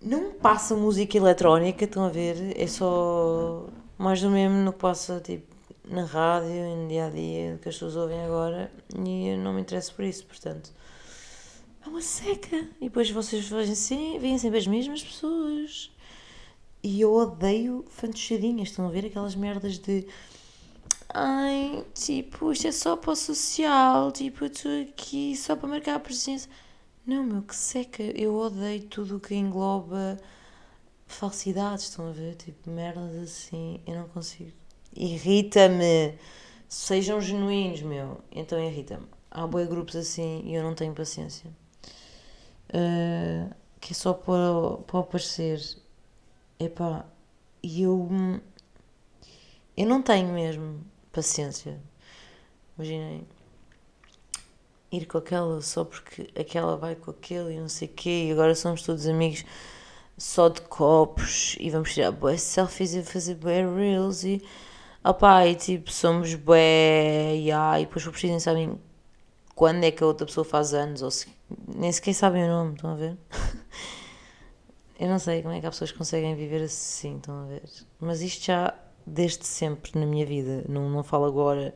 não 0.00 0.32
passa 0.32 0.76
música 0.76 1.16
eletrónica, 1.16 1.84
estão 1.84 2.04
a 2.04 2.10
ver? 2.10 2.60
É 2.60 2.66
só 2.66 3.66
mais 3.96 4.20
do 4.20 4.30
mesmo 4.30 4.56
no 4.58 4.72
que 4.72 4.78
passa, 4.78 5.20
tipo, 5.20 5.54
na 5.88 6.04
rádio, 6.04 6.76
no 6.76 6.88
dia 6.88 7.06
a 7.06 7.10
dia, 7.10 7.58
que 7.62 7.68
as 7.68 7.74
pessoas 7.74 7.96
ouvem 7.96 8.22
agora, 8.22 8.70
e 8.98 9.28
eu 9.28 9.38
não 9.38 9.54
me 9.54 9.62
interesso 9.62 9.94
por 9.94 10.04
isso, 10.04 10.26
portanto. 10.26 10.70
É 11.84 11.88
uma 11.88 12.00
seca. 12.00 12.56
E 12.80 12.84
depois 12.84 13.10
vocês 13.10 13.46
veem, 13.48 14.18
veem 14.18 14.38
sempre 14.38 14.58
as 14.58 14.66
mesmas 14.66 15.02
pessoas. 15.02 15.90
E 16.82 17.00
eu 17.00 17.12
odeio 17.12 17.84
fantasiadinhas, 17.88 18.68
estão 18.68 18.86
a 18.86 18.90
ver 18.90 19.06
aquelas 19.06 19.34
merdas 19.34 19.78
de. 19.78 20.06
Ai, 21.08 21.84
tipo, 21.94 22.52
isto 22.52 22.66
é 22.66 22.72
só 22.72 22.96
para 22.96 23.12
o 23.12 23.16
social, 23.16 24.10
tipo, 24.12 24.44
eu 24.44 24.48
estou 24.48 24.82
aqui 24.82 25.36
só 25.36 25.54
para 25.56 25.68
marcar 25.68 25.94
a 25.96 26.00
presença. 26.00 26.48
Não, 27.06 27.22
meu, 27.22 27.42
que 27.42 27.54
seca. 27.54 28.02
Eu 28.02 28.34
odeio 28.34 28.84
tudo 28.84 29.16
o 29.16 29.20
que 29.20 29.34
engloba 29.34 30.18
falsidades, 31.06 31.84
estão 31.84 32.08
a 32.08 32.12
ver? 32.12 32.34
Tipo, 32.36 32.70
merdas 32.70 33.14
assim, 33.16 33.80
eu 33.86 33.94
não 33.94 34.08
consigo. 34.08 34.52
Irrita-me. 34.96 36.18
Sejam 36.68 37.20
genuínos, 37.20 37.82
meu. 37.82 38.20
Então 38.32 38.58
irrita-me. 38.58 39.06
Há 39.30 39.46
boi 39.46 39.66
grupos 39.66 39.96
assim 39.96 40.42
e 40.44 40.54
eu 40.54 40.62
não 40.62 40.74
tenho 40.74 40.94
paciência. 40.94 41.50
Uh, 42.70 43.54
que 43.80 43.92
é 43.92 43.94
só 43.94 44.12
para, 44.12 44.78
para 44.86 45.00
aparecer. 45.00 45.60
Epá, 46.58 47.04
e 47.62 47.82
eu. 47.82 48.08
Eu 49.76 49.86
não 49.86 50.02
tenho 50.02 50.32
mesmo 50.32 50.80
paciência. 51.12 51.80
Imaginem 52.76 53.26
ir 54.90 55.06
com 55.06 55.18
aquela 55.18 55.60
só 55.62 55.84
porque 55.84 56.30
aquela 56.38 56.76
vai 56.76 56.94
com 56.94 57.10
aquele 57.10 57.54
e 57.54 57.60
não 57.60 57.68
sei 57.68 57.88
o 57.88 57.90
quê, 57.92 58.26
e 58.28 58.32
agora 58.32 58.54
somos 58.54 58.82
todos 58.82 59.06
amigos 59.06 59.44
só 60.16 60.48
de 60.48 60.60
copos 60.62 61.56
e 61.58 61.70
vamos 61.70 61.92
tirar 61.92 62.12
boas 62.12 62.40
selfies 62.40 62.94
e 62.94 63.02
fazer 63.02 63.34
bué 63.34 63.66
reels 63.66 64.24
e 64.24 64.42
opá, 65.04 65.46
e 65.46 65.54
tipo, 65.54 65.90
somos 65.90 66.34
bué, 66.34 67.36
e 67.36 67.50
depois 67.80 68.06
precisam 68.06 68.40
sabem 68.40 68.80
quando 69.54 69.84
é 69.84 69.90
que 69.90 70.02
a 70.02 70.06
outra 70.06 70.26
pessoa 70.26 70.44
faz 70.44 70.74
anos, 70.74 71.02
ou 71.02 71.10
se, 71.10 71.28
nem 71.68 71.90
sequer 71.92 72.14
sabem 72.14 72.44
o 72.44 72.48
nome, 72.48 72.74
estão 72.74 72.90
a 72.90 72.96
ver? 72.96 73.16
Eu 74.98 75.08
não 75.08 75.18
sei 75.18 75.42
como 75.42 75.54
é 75.54 75.60
que 75.60 75.66
as 75.66 75.74
pessoas 75.74 75.92
conseguem 75.92 76.34
viver 76.36 76.62
assim, 76.62 77.16
estão 77.16 77.42
a 77.42 77.46
ver? 77.46 77.62
Mas 77.98 78.22
isto 78.22 78.46
já 78.46 78.74
desde 79.06 79.46
sempre 79.46 79.98
na 79.98 80.06
minha 80.06 80.24
vida, 80.24 80.64
não, 80.68 80.88
não 80.88 81.02
falo 81.02 81.26
agora 81.26 81.74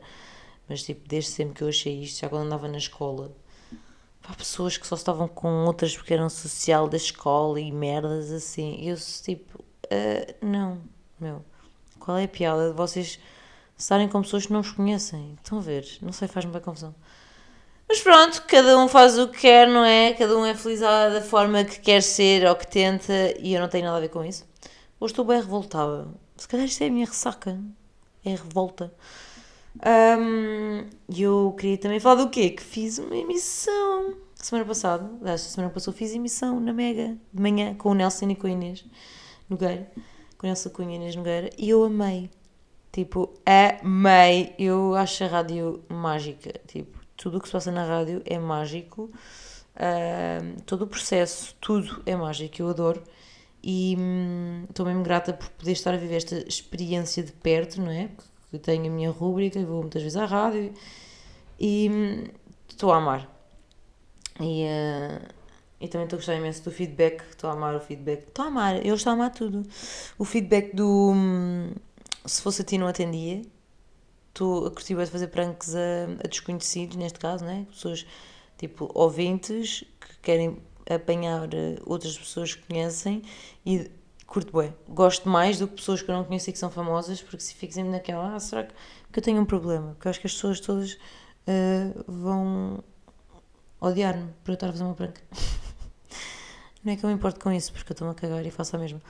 mas 0.69 0.83
tipo, 0.83 1.09
desde 1.09 1.31
sempre 1.31 1.55
que 1.55 1.63
eu 1.63 1.67
achei 1.67 2.03
isto, 2.03 2.21
já 2.21 2.29
quando 2.29 2.45
andava 2.45 2.67
na 2.67 2.77
escola, 2.77 3.35
há 4.23 4.33
pessoas 4.35 4.77
que 4.77 4.85
só 4.85 4.95
estavam 4.95 5.27
com 5.27 5.65
outras 5.65 5.97
porque 5.97 6.13
eram 6.13 6.29
social 6.29 6.87
da 6.87 6.95
escola 6.95 7.59
e 7.59 7.71
merdas 7.71 8.31
assim. 8.31 8.75
E 8.79 8.89
eu, 8.89 8.95
tipo, 8.95 9.59
uh, 9.59 10.45
não, 10.45 10.79
meu, 11.19 11.43
qual 11.99 12.17
é 12.17 12.25
a 12.25 12.27
piada 12.27 12.69
de 12.69 12.77
vocês 12.77 13.19
estarem 13.75 14.07
com 14.07 14.21
pessoas 14.21 14.45
que 14.45 14.53
não 14.53 14.59
os 14.59 14.71
conhecem? 14.71 15.35
Estão 15.43 15.57
a 15.57 15.61
ver? 15.61 15.87
Não 16.03 16.11
sei, 16.11 16.27
faz-me 16.27 16.51
bem 16.51 16.61
confusão. 16.61 16.93
Mas 17.89 17.99
pronto, 18.01 18.43
cada 18.47 18.77
um 18.77 18.87
faz 18.87 19.17
o 19.17 19.27
que 19.27 19.39
quer, 19.39 19.67
não 19.67 19.83
é? 19.83 20.13
Cada 20.13 20.37
um 20.37 20.45
é 20.45 20.53
feliz 20.53 20.79
da 20.79 21.21
forma 21.21 21.63
que 21.65 21.79
quer 21.79 22.03
ser 22.03 22.45
ou 22.47 22.55
que 22.55 22.67
tenta 22.67 23.13
e 23.39 23.53
eu 23.53 23.59
não 23.59 23.67
tenho 23.67 23.85
nada 23.85 23.97
a 23.97 24.01
ver 24.01 24.09
com 24.09 24.23
isso. 24.23 24.47
Hoje 24.99 25.11
estou 25.11 25.25
bem 25.25 25.37
revoltada. 25.37 26.07
Se 26.37 26.47
calhar 26.47 26.67
isto 26.67 26.83
é 26.83 26.87
a 26.87 26.91
minha 26.91 27.05
ressaca. 27.05 27.59
É 28.23 28.29
revolta. 28.29 28.93
Um, 30.19 30.87
eu 31.09 31.55
queria 31.59 31.77
também 31.77 31.99
falar 31.99 32.23
do 32.23 32.29
quê? 32.29 32.51
Que 32.51 32.61
fiz 32.61 32.99
uma 32.99 33.15
emissão 33.15 34.15
semana 34.35 34.65
passada, 34.65 35.09
esta 35.25 35.49
semana 35.49 35.71
passou, 35.71 35.93
fiz 35.93 36.13
emissão 36.13 36.59
na 36.59 36.71
Mega 36.71 37.17
de 37.33 37.41
manhã 37.41 37.75
com 37.75 37.89
o 37.89 37.93
Nelson 37.93 38.29
e 38.29 38.35
com 38.35 38.47
a 38.47 38.49
Inês 38.49 38.85
Nogueira, 39.49 39.91
com 40.37 40.45
o 40.45 40.47
Nelson 40.47 40.69
e 40.69 40.71
com 40.71 40.81
a 40.81 40.85
Inês 40.85 41.15
Nogueira, 41.15 41.49
e 41.57 41.69
eu 41.69 41.83
amei. 41.83 42.29
Tipo, 42.91 43.33
amei. 43.45 44.55
Eu 44.57 44.95
acho 44.95 45.23
a 45.23 45.27
rádio 45.27 45.83
mágica. 45.89 46.51
Tipo, 46.67 46.98
tudo 47.19 47.37
o 47.37 47.41
que 47.41 47.47
se 47.47 47.51
passa 47.51 47.71
na 47.71 47.85
rádio 47.85 48.21
é 48.25 48.39
mágico. 48.39 49.11
Uh, 49.75 50.61
todo 50.65 50.83
o 50.83 50.87
processo, 50.87 51.53
tudo 51.59 52.01
é 52.05 52.15
mágico. 52.15 52.61
Eu 52.61 52.69
adoro. 52.69 53.03
E 53.61 53.95
hum, 53.99 54.63
estou 54.69 54.85
mesmo 54.85 55.03
grata 55.03 55.33
por 55.33 55.49
poder 55.49 55.73
estar 55.73 55.93
a 55.93 55.97
viver 55.97 56.15
esta 56.15 56.37
experiência 56.47 57.21
de 57.21 57.33
perto, 57.33 57.81
não 57.81 57.91
é? 57.91 58.09
porque 58.49 58.57
tenho 58.57 58.87
a 58.87 58.89
minha 58.89 59.11
rúbrica, 59.11 59.63
vou 59.63 59.81
muitas 59.81 60.01
vezes 60.01 60.17
à 60.17 60.25
rádio 60.25 60.73
e 61.59 61.89
hum, 61.91 62.23
estou 62.67 62.91
a 62.91 62.97
amar. 62.97 63.29
E, 64.39 64.63
uh, 64.63 65.27
e 65.79 65.87
também 65.87 66.05
estou 66.05 66.17
a 66.17 66.19
gostar 66.19 66.35
imenso 66.35 66.63
do 66.63 66.71
feedback, 66.71 67.21
estou 67.29 67.49
a 67.49 67.53
amar 67.53 67.75
o 67.75 67.79
feedback. 67.79 68.27
Estou 68.27 68.45
a 68.45 68.47
amar, 68.47 68.85
eu 68.85 68.95
estou 68.95 69.11
a 69.11 69.13
amar 69.13 69.31
tudo. 69.31 69.63
O 70.17 70.25
feedback 70.25 70.75
do 70.75 71.11
um, 71.13 71.73
se 72.25 72.41
fosse 72.41 72.61
a 72.63 72.65
ti 72.65 72.77
não 72.77 72.87
atendia. 72.87 73.41
Estou 74.29 74.67
a 74.67 74.71
curtir 74.71 74.95
de 74.95 75.05
fazer 75.05 75.27
pranks 75.27 75.75
a, 75.75 76.23
a, 76.23 76.27
desconhecidos, 76.27 76.95
neste 76.95 77.19
caso, 77.19 77.43
né? 77.43 77.65
Pessoas 77.69 78.05
tipo 78.57 78.89
ouvintes 78.93 79.83
que 79.99 80.17
querem 80.21 80.61
apanhar 80.89 81.53
eh, 81.53 81.77
outras 81.85 82.17
pessoas 82.17 82.55
que 82.55 82.65
conhecem 82.67 83.21
e 83.65 83.89
curto 84.29 84.55
bem. 84.57 84.73
Gosto 84.87 85.27
mais 85.27 85.57
do 85.57 85.67
que 85.67 85.75
pessoas 85.75 86.01
que 86.01 86.09
eu 86.09 86.15
não 86.15 86.23
conheço 86.23 86.49
e 86.49 86.53
que 86.53 86.59
são 86.59 86.69
famosas, 86.69 87.21
porque 87.21 87.39
se 87.39 87.53
fico 87.55 87.73
sempre 87.73 87.91
naquela, 87.91 88.35
ah, 88.35 88.39
será 88.39 88.63
que, 88.63 88.73
eu 89.19 89.23
tenho 89.23 89.41
um 89.41 89.45
problema? 89.45 89.93
Porque 89.93 90.07
eu 90.07 90.09
acho 90.09 90.19
que 90.19 90.27
as 90.27 90.33
pessoas 90.33 90.59
todas 90.59 90.93
uh, 90.93 92.03
vão 92.07 92.83
odiar-me 93.81 94.31
por 94.43 94.51
eu 94.51 94.53
estar 94.53 94.67
a 94.67 94.71
fazer 94.71 94.83
uma 94.83 94.93
pranca. 94.93 95.21
não 96.83 96.93
é 96.93 96.95
que 96.95 97.03
eu 97.03 97.09
me 97.09 97.15
importo 97.15 97.39
com 97.39 97.51
isso, 97.51 97.73
porque 97.73 97.91
eu 97.91 97.93
estou-me 97.93 98.11
a 98.11 98.15
cagar 98.15 98.45
e 98.45 98.51
faço 98.51 98.75
a 98.75 98.79
mesma. 98.79 99.01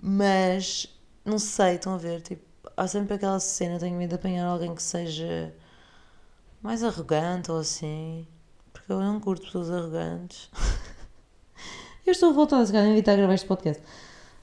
Mas, 0.00 0.86
não 1.24 1.38
sei, 1.38 1.74
estão 1.74 1.94
a 1.94 1.98
ver, 1.98 2.20
tipo, 2.20 2.42
há 2.78 2.86
sempre 2.86 3.14
aquela 3.14 3.40
cena, 3.40 3.78
tenho 3.78 3.96
medo 3.96 4.10
de 4.10 4.14
apanhar 4.14 4.46
alguém 4.46 4.74
que 4.74 4.82
seja 4.82 5.52
mais 6.62 6.82
arrogante 6.82 7.50
ou 7.50 7.58
assim, 7.58 8.26
porque 8.72 8.92
eu 8.92 9.00
não 9.00 9.20
curto 9.20 9.46
pessoas 9.46 9.70
arrogantes. 9.70 10.50
eu 12.06 12.12
estou 12.12 12.32
voltada 12.32 12.62
a 12.62 12.66
se 12.66 12.76
a 12.76 12.88
evitar 12.88 13.16
gravar 13.16 13.34
este 13.34 13.46
podcast. 13.46 13.82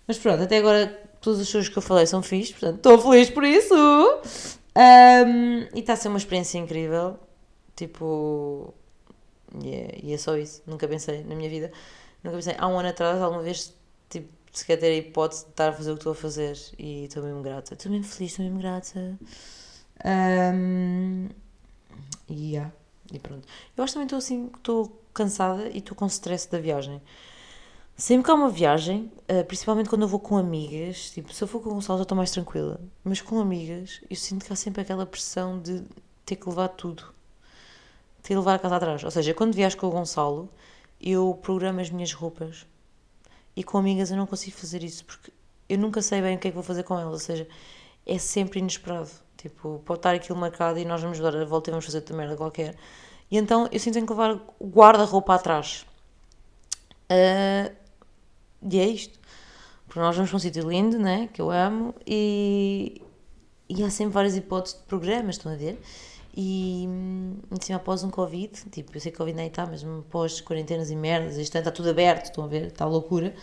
Mas 0.08 0.18
pronto, 0.18 0.44
até 0.44 0.58
agora 0.58 0.88
todas 1.22 1.40
as 1.40 1.52
coisas 1.52 1.70
que 1.70 1.78
eu 1.78 1.82
falei 1.82 2.06
são 2.06 2.22
fixes, 2.22 2.52
portanto 2.52 2.78
estou 2.78 3.00
feliz 3.00 3.30
por 3.30 3.44
isso. 3.44 3.74
Um, 3.74 5.62
e 5.74 5.80
está 5.80 5.94
a 5.94 5.96
ser 5.96 6.10
uma 6.10 6.18
experiência 6.18 6.58
incrível. 6.58 7.18
Tipo. 7.76 8.74
E 9.64 10.10
e 10.10 10.14
é 10.14 10.18
só 10.18 10.38
isso. 10.38 10.62
Nunca 10.68 10.88
pensei 10.88 11.24
na 11.24 11.36
minha 11.36 11.50
vida. 11.50 11.72
Nunca 12.24 12.38
pensei, 12.38 12.56
há 12.58 12.68
um 12.68 12.78
ano 12.80 12.90
atrás, 12.90 13.22
alguma 13.22 13.42
vez, 13.42 13.74
tipo, 14.10 14.28
se 14.58 14.66
quer 14.66 14.78
ter 14.78 14.88
a 14.88 14.96
hipótese 14.96 15.44
de 15.46 15.52
estar 15.52 15.70
a 15.70 15.74
fazer 15.74 15.92
o 15.92 15.96
que 15.96 16.00
estou 16.00 16.14
a 16.14 16.16
fazer. 16.16 16.58
E 16.78 17.06
estou 17.06 17.24
mesmo 17.24 17.42
grata. 17.42 17.74
Estou 17.74 17.92
mesmo 17.92 18.06
feliz, 18.06 18.32
estou 18.32 18.46
mesmo 18.46 18.60
grata. 18.60 19.20
Um, 20.06 21.30
yeah, 22.30 22.72
e 23.12 23.20
pronto. 23.20 23.48
Eu 23.76 23.84
acho 23.84 23.92
que 23.92 23.96
também 23.96 24.06
estou 24.06 24.18
assim, 24.18 24.50
estou 24.56 25.02
cansada 25.14 25.70
e 25.70 25.78
estou 25.78 25.96
com 25.96 26.06
stress 26.08 26.50
da 26.50 26.60
viagem. 26.60 27.02
Sempre 27.98 28.26
que 28.26 28.32
há 28.32 28.34
uma 28.34 28.50
viagem, 28.50 29.12
uh, 29.30 29.46
principalmente 29.46 29.90
quando 29.90 30.02
eu 30.02 30.08
vou 30.08 30.20
com 30.20 30.36
amigas, 30.36 31.12
tipo, 31.12 31.34
se 31.34 31.42
eu 31.42 31.48
for 31.48 31.62
com 31.62 31.70
o 31.70 31.74
Gonçalo 31.76 32.00
já 32.00 32.04
estou 32.04 32.18
mais 32.18 32.30
tranquila, 32.30 32.82
mas 33.04 33.22
com 33.22 33.40
amigas 33.40 34.02
eu 34.10 34.16
sinto 34.18 34.46
que 34.46 34.52
há 34.52 34.56
sempre 34.56 34.82
aquela 34.82 35.06
pressão 35.06 35.60
de 35.62 35.82
ter 36.26 36.36
que 36.36 36.50
levar 36.50 36.68
tudo, 36.70 37.04
ter 38.22 38.30
que 38.30 38.36
levar 38.36 38.56
a 38.56 38.60
casa 38.60 38.76
atrás. 38.76 39.04
Ou 39.04 39.12
seja, 39.12 39.34
quando 39.34 39.54
viajo 39.54 39.78
com 39.78 39.88
o 39.88 39.92
Gonçalo, 39.92 40.50
eu 41.00 41.40
programo 41.42 41.80
as 41.80 41.90
minhas 41.90 42.12
roupas 42.12 42.66
e 43.56 43.64
com 43.64 43.78
amigas 43.78 44.12
eu 44.12 44.18
não 44.18 44.26
consigo 44.26 44.58
fazer 44.58 44.84
isso 44.84 45.06
porque 45.06 45.32
eu 45.68 45.78
nunca 45.78 46.02
sei 46.02 46.22
bem 46.22 46.36
o 46.36 46.40
que 46.40 46.48
é 46.48 46.52
que 46.52 46.56
vou 46.56 46.64
fazer 46.64 46.84
com 46.84 46.98
elas, 46.98 47.14
ou 47.14 47.20
seja, 47.20 47.48
é 48.06 48.18
sempre 48.18 48.60
inesperado. 48.60 49.10
Tipo, 49.38 49.82
pode 49.86 50.00
estar 50.00 50.16
aquilo 50.16 50.38
marcado 50.38 50.80
e 50.80 50.86
nós 50.86 51.02
vamos 51.02 51.20
dar 51.20 51.36
a 51.36 51.46
volta 51.46 51.70
e 51.70 51.72
vamos 51.72 51.86
fazer 51.86 51.98
outra 51.98 52.16
merda 52.16 52.36
qualquer. 52.36 52.76
E 53.30 53.38
então 53.38 53.68
eu 53.72 53.80
sinto 53.80 54.00
que 54.06 54.12
levar 54.12 54.40
o 54.60 54.68
guarda-roupa 54.68 55.36
atrás. 55.36 55.86
Uh, 57.12 57.74
e 58.70 58.80
é 58.80 58.86
isto. 58.88 59.20
Porque 59.88 60.00
nós 60.00 60.16
vamos 60.16 60.30
para 60.30 60.38
um 60.38 60.40
sítio 60.40 60.70
lindo, 60.70 60.98
né? 61.00 61.30
Que 61.32 61.42
eu 61.42 61.52
amo, 61.52 61.94
e, 62.06 63.02
e 63.70 63.84
há 63.84 63.90
sempre 63.90 64.14
várias 64.14 64.36
hipóteses 64.36 64.80
de 64.80 64.86
programas, 64.86 65.36
estão 65.36 65.52
a 65.52 65.56
ver? 65.56 65.80
E 66.36 66.84
em 66.84 67.62
cima 67.62 67.78
após 67.78 68.04
um 68.04 68.10
Covid, 68.10 68.52
tipo, 68.70 68.96
eu 68.96 69.00
sei 69.00 69.12
que 69.12 69.18
Covid 69.18 69.36
nem 69.38 69.48
está, 69.48 69.66
mas 69.66 69.86
após 69.86 70.42
quarentenas 70.42 70.92
e 70.92 70.96
merdas, 70.96 71.38
isto 71.38 71.58
está 71.58 71.72
tudo 71.72 71.90
aberto, 71.90 72.26
estão 72.26 72.44
a 72.44 72.48
ver? 72.48 72.64
Está 72.68 72.86
loucura. 72.86 73.34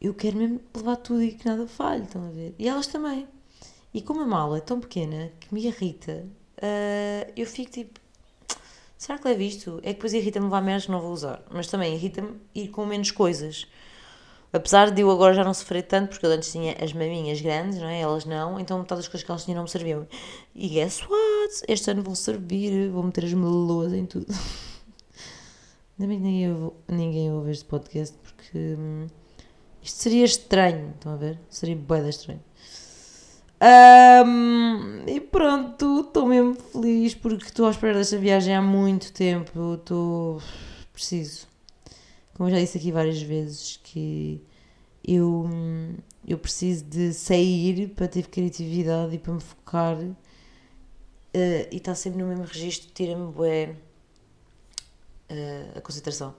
Eu 0.00 0.12
quero 0.12 0.36
mesmo 0.36 0.60
levar 0.76 0.96
tudo 0.96 1.22
e 1.22 1.32
que 1.32 1.46
nada 1.46 1.66
falhe, 1.66 2.04
estão 2.04 2.26
a 2.26 2.30
ver? 2.30 2.54
E 2.58 2.68
elas 2.68 2.86
também. 2.86 3.26
E 3.94 4.02
como 4.02 4.20
a 4.20 4.26
mala 4.26 4.58
é 4.58 4.60
tão 4.60 4.78
pequena 4.78 5.32
que 5.40 5.52
me 5.52 5.66
irrita, 5.66 6.26
uh, 6.58 7.32
eu 7.34 7.46
fico 7.46 7.70
tipo, 7.70 7.98
será 8.96 9.18
que 9.18 9.26
levo 9.26 9.42
isto? 9.42 9.78
É 9.78 9.88
que 9.88 9.94
depois 9.94 10.12
irrita-me 10.12 10.46
levar 10.46 10.60
merdas 10.62 10.84
que 10.84 10.92
não 10.92 11.00
vou 11.00 11.12
usar, 11.12 11.42
mas 11.50 11.66
também 11.66 11.94
irrita-me 11.94 12.38
ir 12.54 12.68
com 12.68 12.84
menos 12.84 13.10
coisas. 13.10 13.66
Apesar 14.52 14.90
de 14.90 15.00
eu 15.02 15.10
agora 15.10 15.32
já 15.32 15.44
não 15.44 15.54
sofrer 15.54 15.82
tanto, 15.82 16.10
porque 16.10 16.26
eu 16.26 16.30
antes 16.30 16.50
tinha 16.50 16.76
as 16.82 16.92
maminhas 16.92 17.40
grandes, 17.40 17.78
não 17.78 17.86
é? 17.86 18.00
Elas 18.00 18.24
não, 18.24 18.58
então 18.58 18.78
metade 18.78 19.00
das 19.00 19.08
coisas 19.08 19.24
que 19.24 19.30
elas 19.30 19.44
tinham 19.44 19.56
não 19.56 19.62
me 19.62 19.70
serviam. 19.70 20.06
E 20.54 20.68
guess 20.68 21.02
what? 21.02 21.62
Este 21.68 21.90
ano 21.92 22.02
vão 22.02 22.14
servir, 22.14 22.90
vou 22.90 23.02
meter 23.02 23.24
as 23.24 23.32
meloas 23.32 23.92
em 23.92 24.06
tudo. 24.06 24.26
Ainda 25.98 26.08
bem 26.08 26.18
que 26.18 26.24
ninguém 26.24 26.52
ouve, 26.52 26.76
ninguém 26.88 27.32
ouve 27.32 27.50
este 27.52 27.64
podcast, 27.64 28.16
porque 28.18 28.58
hum, 28.76 29.06
isto 29.82 30.02
seria 30.02 30.24
estranho, 30.24 30.90
estão 30.94 31.12
a 31.12 31.16
ver? 31.16 31.38
Seria 31.48 31.76
boeda 31.76 32.08
estranho. 32.08 32.40
Um, 33.62 35.04
e 35.06 35.20
pronto, 35.20 36.00
estou 36.00 36.26
mesmo 36.26 36.54
feliz 36.54 37.14
porque 37.14 37.44
estou 37.44 37.66
à 37.66 37.70
espera 37.70 37.98
desta 37.98 38.16
viagem 38.16 38.54
há 38.54 38.62
muito 38.62 39.12
tempo. 39.12 39.74
Estou. 39.74 40.40
Preciso. 40.92 41.49
Como 42.40 42.48
eu 42.48 42.54
já 42.54 42.60
disse 42.62 42.78
aqui 42.78 42.90
várias 42.90 43.20
vezes, 43.20 43.78
que 43.84 44.42
eu, 45.06 45.46
eu 46.26 46.38
preciso 46.38 46.86
de 46.86 47.12
sair 47.12 47.90
para 47.90 48.08
ter 48.08 48.28
criatividade 48.28 49.14
e 49.14 49.18
para 49.18 49.34
me 49.34 49.42
focar. 49.42 49.98
Uh, 49.98 50.16
e 51.34 51.76
está 51.76 51.94
sempre 51.94 52.18
no 52.22 52.26
mesmo 52.26 52.44
registro, 52.44 52.88
tira-me 52.94 53.30
bué, 53.30 53.76
uh, 55.30 55.76
a 55.76 55.82
concentração. 55.82 56.34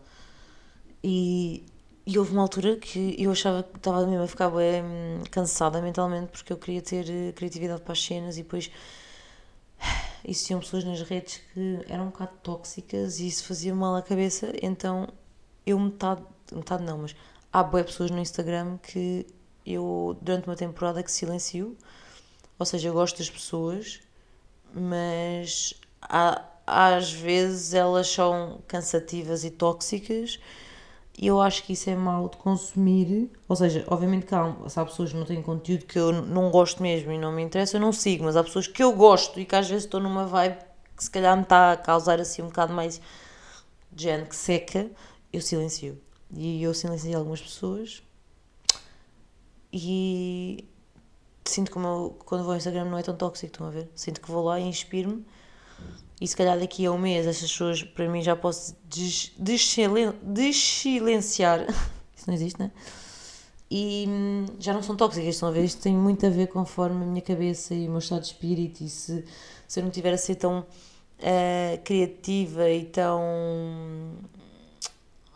E 1.03 1.63
e 2.03 2.17
houve 2.17 2.31
uma 2.31 2.41
altura 2.41 2.77
que 2.77 3.15
eu 3.19 3.31
achava 3.31 3.61
que 3.61 3.77
estava 3.77 4.03
mesmo 4.07 4.23
a 4.23 4.27
ficar 4.27 4.49
bem 4.49 4.83
cansada 5.29 5.79
mentalmente 5.83 6.31
porque 6.31 6.51
eu 6.51 6.57
queria 6.57 6.81
ter 6.81 7.07
eh, 7.07 7.31
criatividade 7.31 7.83
para 7.83 7.93
as 7.93 8.03
cenas 8.03 8.39
e 8.39 8.41
depois 8.41 8.71
existiam 10.25 10.59
pessoas 10.61 10.83
nas 10.83 10.99
redes 11.03 11.41
que 11.53 11.79
eram 11.87 12.05
um 12.05 12.09
bocado 12.09 12.31
tóxicas 12.41 13.19
e 13.19 13.27
isso 13.27 13.45
fazia 13.45 13.75
mal 13.75 13.95
à 13.95 14.01
cabeça, 14.01 14.51
então 14.63 15.07
eu 15.65 15.79
metade, 15.79 16.21
metade 16.51 16.83
não, 16.83 16.99
mas 16.99 17.15
há 17.51 17.63
boas 17.63 17.85
pessoas 17.85 18.11
no 18.11 18.19
Instagram 18.19 18.77
que 18.77 19.25
eu 19.65 20.17
durante 20.21 20.47
uma 20.47 20.55
temporada 20.55 21.03
que 21.03 21.11
silencio, 21.11 21.77
ou 22.57 22.65
seja, 22.65 22.89
eu 22.89 22.93
gosto 22.93 23.17
das 23.17 23.29
pessoas, 23.29 24.01
mas 24.73 25.73
há, 26.01 26.43
às 26.65 27.11
vezes 27.11 27.73
elas 27.73 28.07
são 28.07 28.61
cansativas 28.67 29.43
e 29.43 29.51
tóxicas 29.51 30.39
e 31.17 31.27
eu 31.27 31.41
acho 31.41 31.63
que 31.63 31.73
isso 31.73 31.89
é 31.89 31.95
mau 31.95 32.29
de 32.29 32.37
consumir. 32.37 33.29
Ou 33.47 33.55
seja, 33.55 33.83
obviamente 33.87 34.25
que 34.25 34.33
há, 34.33 34.53
se 34.67 34.79
há 34.79 34.85
pessoas 34.85 35.11
que 35.11 35.17
não 35.17 35.25
têm 35.25 35.41
conteúdo 35.41 35.85
que 35.85 35.99
eu 35.99 36.11
não 36.11 36.49
gosto 36.49 36.81
mesmo 36.81 37.11
e 37.11 37.17
não 37.17 37.31
me 37.31 37.43
interessa, 37.43 37.77
eu 37.77 37.81
não 37.81 37.91
sigo, 37.91 38.23
mas 38.23 38.35
há 38.35 38.43
pessoas 38.43 38.67
que 38.67 38.81
eu 38.81 38.93
gosto 38.93 39.39
e 39.39 39.45
que 39.45 39.55
às 39.55 39.69
vezes 39.69 39.85
estou 39.85 39.99
numa 39.99 40.25
vibe 40.25 40.57
que 40.95 41.03
se 41.03 41.11
calhar 41.11 41.35
me 41.35 41.43
está 41.43 41.73
a 41.73 41.77
causar 41.77 42.19
assim 42.19 42.41
um 42.41 42.47
bocado 42.47 42.73
mais 42.73 43.01
de 43.91 44.03
género 44.03 44.29
que 44.29 44.35
seca, 44.35 44.89
eu 45.31 45.41
silencio. 45.41 45.99
E 46.33 46.63
eu 46.63 46.73
silenciei 46.73 47.13
algumas 47.13 47.41
pessoas 47.41 48.01
e 49.73 50.65
sinto 51.45 51.77
eu, 51.77 52.17
quando 52.25 52.43
vou 52.43 52.51
ao 52.51 52.57
Instagram 52.57 52.85
não 52.85 52.97
é 52.97 53.03
tão 53.03 53.15
tóxico, 53.15 53.47
estão 53.47 53.67
a 53.67 53.71
ver? 53.71 53.89
Sinto 53.95 54.21
que 54.21 54.31
vou 54.31 54.43
lá 54.43 54.59
e 54.59 54.63
inspiro-me 54.63 55.25
e 56.21 56.27
se 56.27 56.35
calhar 56.35 56.59
daqui 56.59 56.85
a 56.85 56.91
um 56.91 56.99
mês 56.99 57.25
estas 57.25 57.51
pessoas, 57.51 57.81
para 57.81 58.07
mim, 58.07 58.21
já 58.21 58.35
posso 58.35 58.75
des 58.87 59.31
desilenciar. 60.21 61.65
Isso 62.15 62.27
não 62.27 62.35
existe, 62.35 62.59
né? 62.59 62.69
E 63.71 64.05
hum, 64.07 64.45
já 64.59 64.71
não 64.71 64.83
são 64.83 64.95
tóxicas, 64.95 65.33
estão 65.33 65.49
a 65.49 65.51
ver? 65.51 65.63
Isto 65.63 65.81
tem 65.81 65.95
muito 65.95 66.23
a 66.23 66.29
ver 66.29 66.45
conforme 66.47 67.03
a 67.03 67.07
minha 67.07 67.23
cabeça 67.23 67.73
e 67.73 67.87
o 67.87 67.89
meu 67.89 67.97
estado 67.97 68.21
de 68.21 68.27
espírito. 68.27 68.83
E 68.83 68.89
se, 68.89 69.25
se 69.67 69.79
eu 69.79 69.83
não 69.83 69.89
tiver 69.89 70.13
a 70.13 70.17
ser 70.17 70.35
tão 70.35 70.59
uh, 70.59 71.83
criativa 71.83 72.69
e 72.69 72.85
tão. 72.85 73.19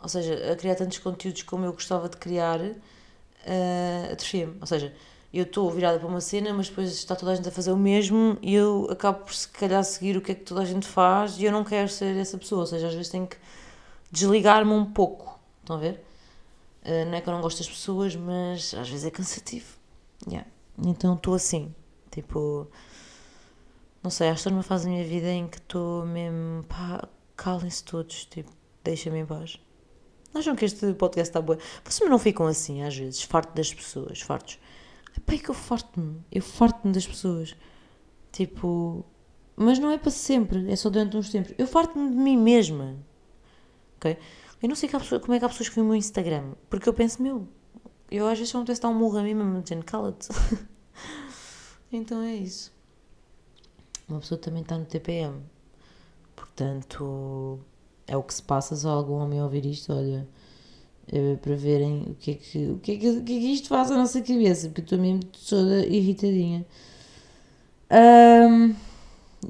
Ou 0.06 0.08
seja, 0.08 0.52
a 0.52 0.54
criar 0.54 0.76
tantos 0.76 0.98
conteúdos 0.98 1.42
como 1.42 1.64
eu 1.64 1.72
gostava 1.72 2.08
de 2.08 2.16
criar, 2.16 2.60
uh, 2.60 4.12
atrofia-me. 4.12 4.56
Ou 4.60 4.66
seja, 4.68 4.94
eu 5.34 5.42
estou 5.42 5.68
virada 5.68 5.98
para 5.98 6.06
uma 6.06 6.20
cena, 6.20 6.54
mas 6.54 6.68
depois 6.68 6.92
está 6.92 7.16
toda 7.16 7.32
a 7.32 7.34
gente 7.34 7.48
a 7.48 7.50
fazer 7.50 7.72
o 7.72 7.76
mesmo 7.76 8.38
e 8.40 8.54
eu 8.54 8.86
acabo 8.88 9.24
por 9.24 9.34
se 9.34 9.48
calhar 9.48 9.82
seguir 9.82 10.16
o 10.16 10.20
que 10.20 10.30
é 10.30 10.34
que 10.36 10.44
toda 10.44 10.62
a 10.62 10.64
gente 10.64 10.86
faz 10.86 11.40
e 11.40 11.44
eu 11.44 11.50
não 11.50 11.64
quero 11.64 11.88
ser 11.88 12.16
essa 12.16 12.38
pessoa, 12.38 12.60
ou 12.60 12.66
seja, 12.68 12.86
às 12.86 12.94
vezes 12.94 13.08
tenho 13.08 13.26
que 13.26 13.36
desligar-me 14.08 14.70
um 14.70 14.84
pouco, 14.84 15.40
estão 15.60 15.74
a 15.74 15.80
ver? 15.80 16.00
Uh, 16.84 17.04
não 17.06 17.14
é 17.14 17.20
que 17.20 17.28
eu 17.28 17.34
não 17.34 17.40
gosto 17.40 17.58
das 17.58 17.68
pessoas, 17.68 18.14
mas 18.14 18.74
às 18.74 18.88
vezes 18.88 19.06
é 19.06 19.10
cansativo. 19.10 19.66
Yeah. 20.28 20.48
Então 20.86 21.14
estou 21.14 21.34
assim, 21.34 21.74
tipo, 22.12 22.68
não 24.04 24.10
sei, 24.12 24.28
acho 24.28 24.34
que 24.34 24.40
estou 24.42 24.52
numa 24.52 24.62
fase 24.62 24.84
da 24.84 24.90
minha 24.90 25.04
vida 25.04 25.32
em 25.32 25.48
que 25.48 25.56
estou 25.56 26.06
mesmo, 26.06 26.62
pá, 26.68 27.08
calem-se 27.36 27.82
todos, 27.82 28.24
tipo, 28.26 28.52
deixa-me 28.84 29.18
em 29.18 29.26
paz. 29.26 29.58
Acham 30.36 30.54
que 30.54 30.64
este 30.64 30.92
podcast 30.94 31.30
está 31.30 31.40
bom? 31.40 31.56
Vocês 31.84 32.08
não 32.10 32.18
ficam 32.18 32.46
assim 32.46 32.82
às 32.82 32.96
vezes, 32.96 33.22
farto 33.22 33.54
das 33.54 33.72
pessoas, 33.72 34.20
fartos. 34.20 34.58
Epá, 35.16 35.34
é 35.34 35.38
que 35.38 35.48
eu 35.48 35.54
farto-me. 35.54 36.20
Eu 36.30 36.42
farto-me 36.42 36.92
das 36.92 37.06
pessoas. 37.06 37.56
Tipo. 38.32 39.04
Mas 39.56 39.78
não 39.78 39.90
é 39.90 39.96
para 39.96 40.10
sempre, 40.10 40.70
é 40.70 40.76
só 40.76 40.90
durante 40.90 41.16
uns 41.16 41.30
tempos. 41.30 41.54
Eu 41.56 41.66
farto-me 41.66 42.10
de 42.10 42.16
mim 42.16 42.36
mesma. 42.36 42.96
Ok? 43.96 44.18
Eu 44.62 44.68
não 44.68 44.76
sei 44.76 44.88
pessoa, 44.88 45.18
como 45.20 45.32
é 45.32 45.38
que 45.38 45.44
há 45.44 45.48
pessoas 45.48 45.70
que 45.70 45.74
veem 45.74 45.86
o 45.86 45.88
meu 45.88 45.96
Instagram. 45.96 46.52
Porque 46.68 46.86
eu 46.86 46.92
penso, 46.92 47.22
meu, 47.22 47.48
eu 48.10 48.26
às 48.26 48.38
vezes 48.38 48.52
me 48.52 48.64
penso 48.64 48.82
dar 48.82 48.88
um 48.88 48.94
murro 48.94 49.18
a 49.18 49.22
mim 49.22 49.32
mesmo, 49.32 49.62
dizendo 49.62 49.84
cala-te. 49.84 50.28
então 51.90 52.20
é 52.20 52.34
isso. 52.34 52.70
Uma 54.06 54.20
pessoa 54.20 54.38
também 54.38 54.62
está 54.62 54.76
no 54.76 54.84
TPM. 54.84 55.42
Portanto, 56.34 57.58
é 58.06 58.16
o 58.16 58.22
que 58.22 58.34
se 58.34 58.42
passa 58.42 58.76
se 58.76 58.86
algum 58.86 59.14
homem 59.14 59.42
ouvir 59.42 59.66
isto, 59.66 59.92
olha 59.92 60.26
eh, 61.12 61.36
para 61.40 61.54
verem 61.54 62.02
o 62.08 62.14
que, 62.14 62.32
é 62.32 62.34
que, 62.34 62.66
o, 62.70 62.78
que 62.78 62.92
é 62.92 62.96
que, 62.96 63.08
o 63.10 63.24
que 63.24 63.36
é 63.36 63.40
que 63.40 63.52
isto 63.52 63.68
faz 63.68 63.90
à 63.90 63.96
nossa 63.96 64.20
cabeça, 64.20 64.68
porque 64.68 64.80
estou 64.80 64.98
mesmo 64.98 65.22
toda 65.48 65.86
irritadinha. 65.86 66.66
Um, 67.90 68.74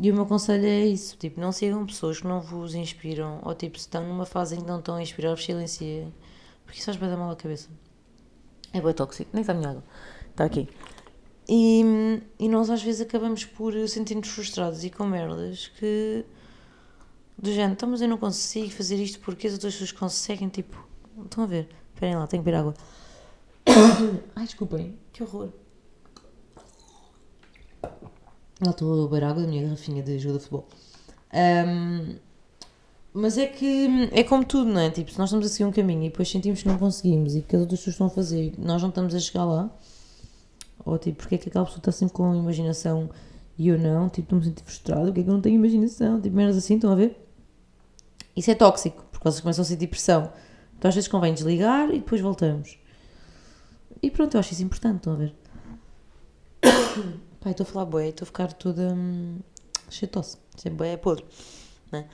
e 0.03 0.11
o 0.11 0.15
meu 0.15 0.27
conselho 0.27 0.67
é 0.67 0.87
isso: 0.87 1.17
tipo, 1.17 1.41
não 1.41 1.53
sigam 1.53 1.87
pessoas 1.87 2.21
que 2.21 2.27
não 2.27 2.41
vos 2.41 2.75
inspiram, 2.75 3.41
ou 3.43 3.55
tipo, 3.55 3.79
se 3.79 3.87
estão 3.87 4.07
numa 4.07 4.27
fase 4.27 4.57
em 4.57 4.61
que 4.61 4.67
não 4.67 4.79
estão 4.81 4.97
a 4.97 5.03
inspirar, 5.03 5.37
silenciem, 5.39 6.13
porque 6.65 6.79
isso 6.79 6.87
faz 6.87 6.99
bem 6.99 7.09
da 7.09 7.17
mal 7.17 7.31
à 7.31 7.37
cabeça. 7.37 7.69
É 8.73 8.81
bem 8.81 8.93
tóxico, 8.93 9.31
nem 9.33 9.41
está 9.41 9.55
minha 9.55 9.71
água, 9.71 9.85
está 10.31 10.45
aqui. 10.45 10.69
E, 11.49 12.21
e 12.39 12.49
nós 12.49 12.69
às 12.69 12.83
vezes 12.83 13.01
acabamos 13.01 13.45
por 13.45 13.73
sentir-nos 13.89 14.29
frustrados 14.29 14.85
e 14.85 14.91
com 14.91 15.05
merdas 15.07 15.69
que 15.79 16.25
do 17.39 17.53
género, 17.53 17.73
então, 17.73 17.89
mas 17.89 18.01
eu 18.01 18.09
não 18.09 18.19
consigo 18.19 18.71
fazer 18.71 18.97
isto 18.97 19.21
porque 19.21 19.47
as 19.47 19.53
outras 19.53 19.75
pessoas 19.75 19.93
conseguem, 19.93 20.49
tipo, 20.49 20.87
Estão 21.25 21.45
a 21.45 21.47
ver? 21.47 21.69
Esperem 21.95 22.17
lá, 22.17 22.27
tenho 22.27 22.43
que 22.43 22.45
beber 22.45 22.59
água. 22.59 22.75
Ai, 24.37 24.45
desculpem, 24.45 24.99
que 25.13 25.23
horror. 25.23 25.49
Lá 28.61 28.71
estou 28.71 29.05
a 29.05 29.09
beber 29.09 29.25
água 29.25 29.43
da 29.43 29.49
minha 29.49 29.63
garrafinha 29.63 30.03
de 30.03 30.15
ajuda 30.17 30.39
de 30.39 30.45
futebol. 30.45 30.69
Um, 31.33 32.17
mas 33.15 33.39
é 33.39 33.47
que 33.47 34.11
é 34.13 34.23
como 34.23 34.45
tudo, 34.45 34.71
não 34.71 34.81
é? 34.81 34.91
Tipo, 34.91 35.11
se 35.11 35.19
nós 35.19 35.31
estamos 35.31 35.47
a 35.47 35.49
seguir 35.49 35.65
um 35.65 35.73
caminho 35.73 36.05
e 36.05 36.11
depois 36.11 36.29
sentimos 36.31 36.63
que 36.63 36.69
não 36.69 36.79
conseguimos 36.79 37.35
e 37.35 37.41
que 37.41 37.57
as 37.57 37.63
outras 37.63 37.81
pessoas 37.81 37.95
estão 37.95 38.07
a 38.09 38.11
fazer 38.11 38.45
e 38.45 38.61
nós 38.61 38.83
não 38.83 38.91
estamos 38.91 39.15
a 39.15 39.19
chegar 39.19 39.45
lá, 39.45 39.71
ou 40.85 40.99
tipo, 40.99 41.19
porque 41.19 41.37
é 41.37 41.39
que 41.39 41.49
aquela 41.49 41.65
pessoa 41.65 41.81
está 41.81 41.93
sempre 41.93 42.15
com 42.15 42.35
imaginação 42.35 43.09
e 43.59 43.69
eu 43.69 43.79
não? 43.79 44.09
Tipo, 44.11 44.23
estou-me 44.27 44.45
sentir 44.45 44.63
frustrado, 44.65 45.07
porque 45.07 45.21
é 45.21 45.23
que 45.23 45.31
eu 45.31 45.35
não 45.35 45.41
tenho 45.41 45.57
imaginação? 45.57 46.21
Tipo, 46.21 46.37
merdas 46.37 46.59
assim, 46.59 46.75
estão 46.75 46.93
a 46.93 46.95
ver? 46.95 47.26
Isso 48.37 48.51
é 48.51 48.55
tóxico, 48.55 49.05
porque 49.11 49.25
vocês 49.29 49.41
começam 49.41 49.63
a 49.63 49.65
sentir 49.65 49.87
pressão 49.87 50.31
então 50.79 50.89
às 50.89 50.95
vezes 50.95 51.09
convém 51.09 51.33
desligar 51.33 51.91
e 51.91 51.99
depois 51.99 52.21
voltamos. 52.21 52.79
E 54.03 54.11
pronto, 54.11 54.35
eu 54.35 54.41
acho 54.41 54.53
isso 54.53 54.63
importante, 54.63 54.99
estão 54.99 55.15
a 55.15 55.17
ver? 55.17 55.35
Pai, 57.41 57.53
estou 57.53 57.65
a 57.65 57.67
falar 57.67 57.85
boé, 57.87 58.09
estou 58.09 58.25
a 58.25 58.27
ficar 58.27 58.53
toda 58.53 58.93
hum, 58.95 59.39
tosse. 60.11 60.37
Isso 60.57 60.69
é 60.69 60.71
boé, 60.71 60.93
é 60.93 60.97
podre. 60.97 61.25
Né? 61.91 62.07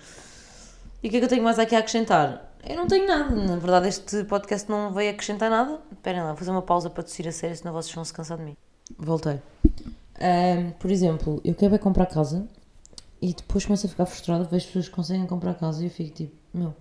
E 1.03 1.09
o 1.09 1.11
que 1.11 1.17
é 1.17 1.21
que 1.21 1.25
eu 1.25 1.29
tenho 1.29 1.43
mais 1.43 1.59
aqui 1.59 1.75
a 1.75 1.81
acrescentar? 1.81 2.55
Eu 2.63 2.77
não 2.77 2.87
tenho 2.87 3.07
nada. 3.09 3.35
Na 3.35 3.57
verdade, 3.57 3.89
este 3.89 4.25
podcast 4.25 4.71
não 4.71 4.93
veio 4.93 5.11
acrescentar 5.11 5.51
nada. 5.51 5.81
Esperem 5.91 6.21
lá, 6.21 6.29
vou 6.29 6.37
fazer 6.37 6.53
uma 6.53 6.63
pausa 6.63 6.89
para 6.89 7.03
tossir 7.03 7.27
a 7.27 7.33
sério, 7.33 7.57
senão 7.57 7.73
vocês 7.73 7.93
vão 7.93 8.05
se 8.05 8.13
cansar 8.13 8.39
de 8.39 8.45
mim. 8.45 8.57
Voltei. 8.97 9.41
Um, 10.21 10.71
por 10.79 10.91
exemplo, 10.91 11.41
eu 11.45 11.55
quero 11.55 11.75
é 11.75 11.79
comprar 11.79 12.07
casa 12.07 12.47
e 13.23 13.33
depois 13.33 13.65
começo 13.65 13.87
a 13.87 13.89
ficar 13.89 14.05
frustrada, 14.05 14.45
vejo 14.45 14.67
pessoas 14.67 14.89
que 14.89 14.95
conseguem 14.95 15.27
comprar 15.27 15.55
casa 15.55 15.83
e 15.83 15.87
eu 15.87 15.91
fico 15.91 16.11
tipo, 16.11 16.37
meu 16.53 16.75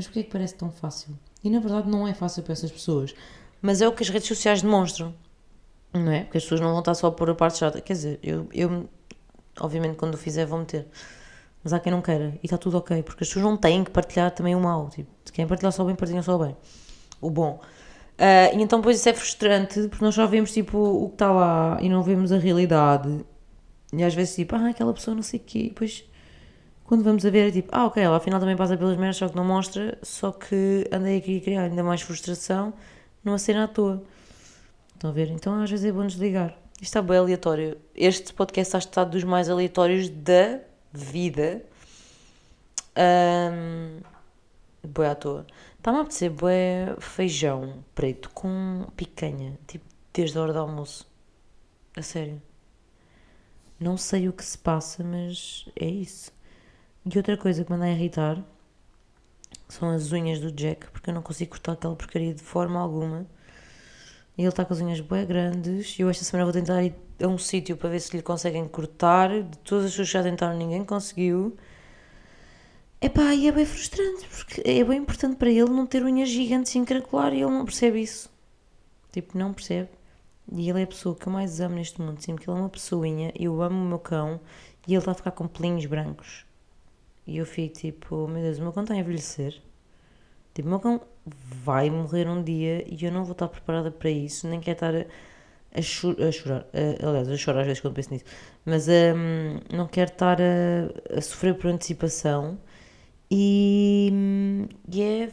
mas 0.00 0.06
porquê 0.06 0.20
é 0.20 0.22
que 0.22 0.30
parece 0.30 0.54
tão 0.54 0.70
fácil? 0.70 1.10
E 1.44 1.50
na 1.50 1.60
verdade 1.60 1.86
não 1.90 2.08
é 2.08 2.14
fácil 2.14 2.42
para 2.42 2.54
essas 2.54 2.72
pessoas. 2.72 3.14
Mas 3.60 3.82
é 3.82 3.88
o 3.88 3.92
que 3.92 4.02
as 4.02 4.08
redes 4.08 4.26
sociais 4.26 4.62
demonstram. 4.62 5.14
Não 5.92 6.10
é? 6.10 6.22
Porque 6.22 6.38
as 6.38 6.44
pessoas 6.44 6.62
não 6.62 6.70
vão 6.70 6.78
estar 6.78 6.94
só 6.94 7.08
a 7.08 7.12
pôr 7.12 7.28
a 7.28 7.34
parte 7.34 7.58
chata. 7.58 7.82
Quer 7.82 7.92
dizer, 7.92 8.18
eu, 8.22 8.48
eu 8.50 8.88
obviamente 9.60 9.96
quando 9.96 10.14
o 10.14 10.16
fizer 10.16 10.46
vou 10.46 10.58
meter. 10.58 10.86
Mas 11.62 11.74
há 11.74 11.80
quem 11.80 11.92
não 11.92 12.00
queira. 12.00 12.38
E 12.42 12.46
está 12.46 12.56
tudo 12.56 12.78
ok. 12.78 13.02
Porque 13.02 13.24
as 13.24 13.28
pessoas 13.28 13.44
não 13.44 13.58
têm 13.58 13.84
que 13.84 13.90
partilhar 13.90 14.30
também 14.30 14.54
o 14.54 14.60
mal. 14.60 14.88
Tipo, 14.88 15.10
se 15.22 15.32
querem 15.32 15.46
partilhar 15.46 15.70
só 15.70 15.82
o 15.82 15.86
bem, 15.86 15.94
partilham 15.94 16.22
só 16.22 16.36
o 16.36 16.38
bem. 16.38 16.56
O 17.20 17.28
bom. 17.28 17.60
Uh, 18.18 18.56
e 18.56 18.62
então 18.62 18.78
depois 18.80 18.98
isso 18.98 19.08
é 19.08 19.12
frustrante 19.12 19.88
porque 19.88 20.04
nós 20.04 20.14
só 20.14 20.26
vemos 20.26 20.52
tipo 20.52 20.78
o 20.78 21.08
que 21.08 21.14
está 21.14 21.30
lá 21.30 21.78
e 21.80 21.90
não 21.90 22.02
vemos 22.02 22.32
a 22.32 22.38
realidade. 22.38 23.22
E 23.92 24.04
às 24.04 24.14
vezes 24.14 24.34
tipo, 24.36 24.54
ah, 24.54 24.68
aquela 24.68 24.92
pessoa 24.94 25.14
não 25.14 25.22
sei 25.22 25.40
o 25.40 25.42
quê. 25.42 25.58
E 25.58 25.68
depois 25.70 26.04
quando 26.84 27.04
vamos 27.04 27.24
a 27.24 27.30
ver 27.30 27.48
é 27.48 27.50
tipo, 27.52 27.68
ah 27.72 27.86
ok, 27.86 28.02
ela 28.02 28.16
afinal 28.16 28.40
também 28.40 28.56
passa 28.56 28.76
pelas 28.76 28.96
merdas, 28.96 29.16
só 29.16 29.28
que 29.28 29.36
não 29.36 29.44
mostra, 29.44 29.96
só 30.02 30.32
que 30.32 30.88
andei 30.92 31.18
aqui 31.18 31.38
a 31.38 31.40
criar 31.40 31.62
ainda 31.62 31.84
mais 31.84 32.02
frustração 32.02 32.74
numa 33.24 33.38
cena 33.38 33.64
à 33.64 33.68
toa. 33.68 34.02
Estão 34.94 35.10
a 35.10 35.12
ver? 35.12 35.30
Então 35.30 35.62
às 35.62 35.70
vezes 35.70 35.86
é 35.86 35.92
bom 35.92 36.06
desligar. 36.06 36.50
Isto 36.74 36.82
está 36.82 37.02
bem 37.02 37.18
aleatório. 37.18 37.78
Este 37.94 38.34
podcast 38.34 38.68
está 38.68 38.78
estado 38.78 39.10
dos 39.12 39.22
mais 39.22 39.48
aleatórios 39.48 40.08
da 40.08 40.60
vida. 40.92 41.62
Um, 42.96 44.00
à 45.04 45.14
toa. 45.14 45.46
Está-me 45.78 45.98
a 45.98 46.00
apetecer 46.00 46.30
bué 46.30 46.96
feijão 46.98 47.84
preto 47.94 48.30
com 48.30 48.86
picanha, 48.96 49.58
tipo 49.66 49.84
desde 50.12 50.36
a 50.36 50.42
hora 50.42 50.52
do 50.52 50.58
almoço. 50.58 51.06
A 51.96 52.02
sério. 52.02 52.42
Não 53.80 53.96
sei 53.96 54.28
o 54.28 54.32
que 54.32 54.44
se 54.44 54.58
passa, 54.58 55.02
mas 55.02 55.66
é 55.74 55.86
isso. 55.86 56.30
E 57.10 57.16
outra 57.16 57.36
coisa 57.36 57.64
que 57.64 57.70
me 57.70 57.76
anda 57.76 57.86
a 57.86 57.90
irritar 57.90 58.44
são 59.68 59.88
as 59.88 60.12
unhas 60.12 60.38
do 60.38 60.52
Jack, 60.52 60.90
porque 60.90 61.08
eu 61.08 61.14
não 61.14 61.22
consigo 61.22 61.52
cortar 61.52 61.72
aquela 61.72 61.96
porcaria 61.96 62.34
de 62.34 62.42
forma 62.42 62.78
alguma. 62.78 63.26
E 64.36 64.42
ele 64.42 64.48
está 64.48 64.66
com 64.66 64.74
as 64.74 64.80
unhas 64.80 65.00
bem 65.00 65.26
grandes. 65.26 65.98
E 65.98 66.02
eu 66.02 66.10
esta 66.10 66.24
semana 66.24 66.44
vou 66.44 66.52
tentar 66.52 66.82
ir 66.82 66.94
a 67.22 67.26
um 67.26 67.38
sítio 67.38 67.76
para 67.76 67.88
ver 67.88 68.00
se 68.00 68.14
lhe 68.16 68.22
conseguem 68.22 68.68
cortar. 68.68 69.30
De 69.42 69.58
todas 69.58 69.86
as 69.86 69.90
pessoas 69.92 70.08
que 70.08 70.12
já 70.14 70.22
tentaram, 70.22 70.58
ninguém 70.58 70.84
conseguiu. 70.84 71.56
Epá, 73.00 73.34
e 73.34 73.48
é 73.48 73.52
bem 73.52 73.64
frustrante, 73.64 74.28
porque 74.28 74.62
é 74.62 74.84
bem 74.84 74.98
importante 74.98 75.36
para 75.36 75.48
ele 75.48 75.70
não 75.70 75.86
ter 75.86 76.04
unhas 76.04 76.28
gigantes 76.28 76.74
e 76.74 76.78
encaracolar 76.78 77.32
e 77.32 77.40
ele 77.40 77.50
não 77.50 77.64
percebe 77.64 78.02
isso. 78.02 78.28
Tipo, 79.10 79.38
não 79.38 79.54
percebe. 79.54 79.88
E 80.52 80.68
ele 80.68 80.80
é 80.80 80.82
a 80.82 80.86
pessoa 80.86 81.14
que 81.14 81.26
eu 81.26 81.32
mais 81.32 81.60
amo 81.60 81.76
neste 81.76 82.00
mundo. 82.00 82.20
Sempre 82.20 82.44
que 82.44 82.50
ele 82.50 82.58
é 82.58 82.60
uma 82.60 82.68
pessoinha, 82.68 83.32
eu 83.38 83.62
amo 83.62 83.84
o 83.84 83.88
meu 83.88 83.98
cão 83.98 84.40
e 84.86 84.92
ele 84.92 84.98
está 84.98 85.12
a 85.12 85.14
ficar 85.14 85.30
com 85.32 85.46
pelinhos 85.46 85.86
brancos. 85.86 86.44
E 87.26 87.36
eu 87.36 87.46
fico 87.46 87.74
tipo, 87.78 88.26
meu 88.26 88.42
Deus, 88.42 88.58
o 88.58 88.62
meu 88.62 88.72
cão 88.72 88.82
está 88.82 88.94
a 88.94 88.98
envelhecer. 88.98 89.60
Tipo, 90.54 90.68
o 90.68 90.70
meu 90.70 90.80
cão 90.80 91.00
vai 91.24 91.90
morrer 91.90 92.28
um 92.28 92.42
dia 92.42 92.84
e 92.88 93.04
eu 93.04 93.12
não 93.12 93.24
vou 93.24 93.32
estar 93.32 93.48
preparada 93.48 93.90
para 93.90 94.10
isso, 94.10 94.48
nem 94.48 94.60
quero 94.60 94.76
estar 94.76 94.94
a, 94.96 95.04
a, 95.78 95.82
chor 95.82 96.16
a 96.20 96.32
chorar. 96.32 96.66
A, 96.72 97.08
aliás, 97.08 97.28
eu 97.28 97.36
choro 97.36 97.60
às 97.60 97.66
vezes 97.66 97.80
quando 97.80 97.94
penso 97.94 98.12
nisso. 98.12 98.24
Mas 98.64 98.88
um, 98.88 99.76
não 99.76 99.86
quero 99.86 100.10
estar 100.10 100.38
a, 100.40 101.16
a, 101.16 101.20
sofrer 101.20 101.54
por 101.54 101.70
antecipação. 101.70 102.58
E, 103.30 104.12
e 104.92 105.02
é, 105.02 105.32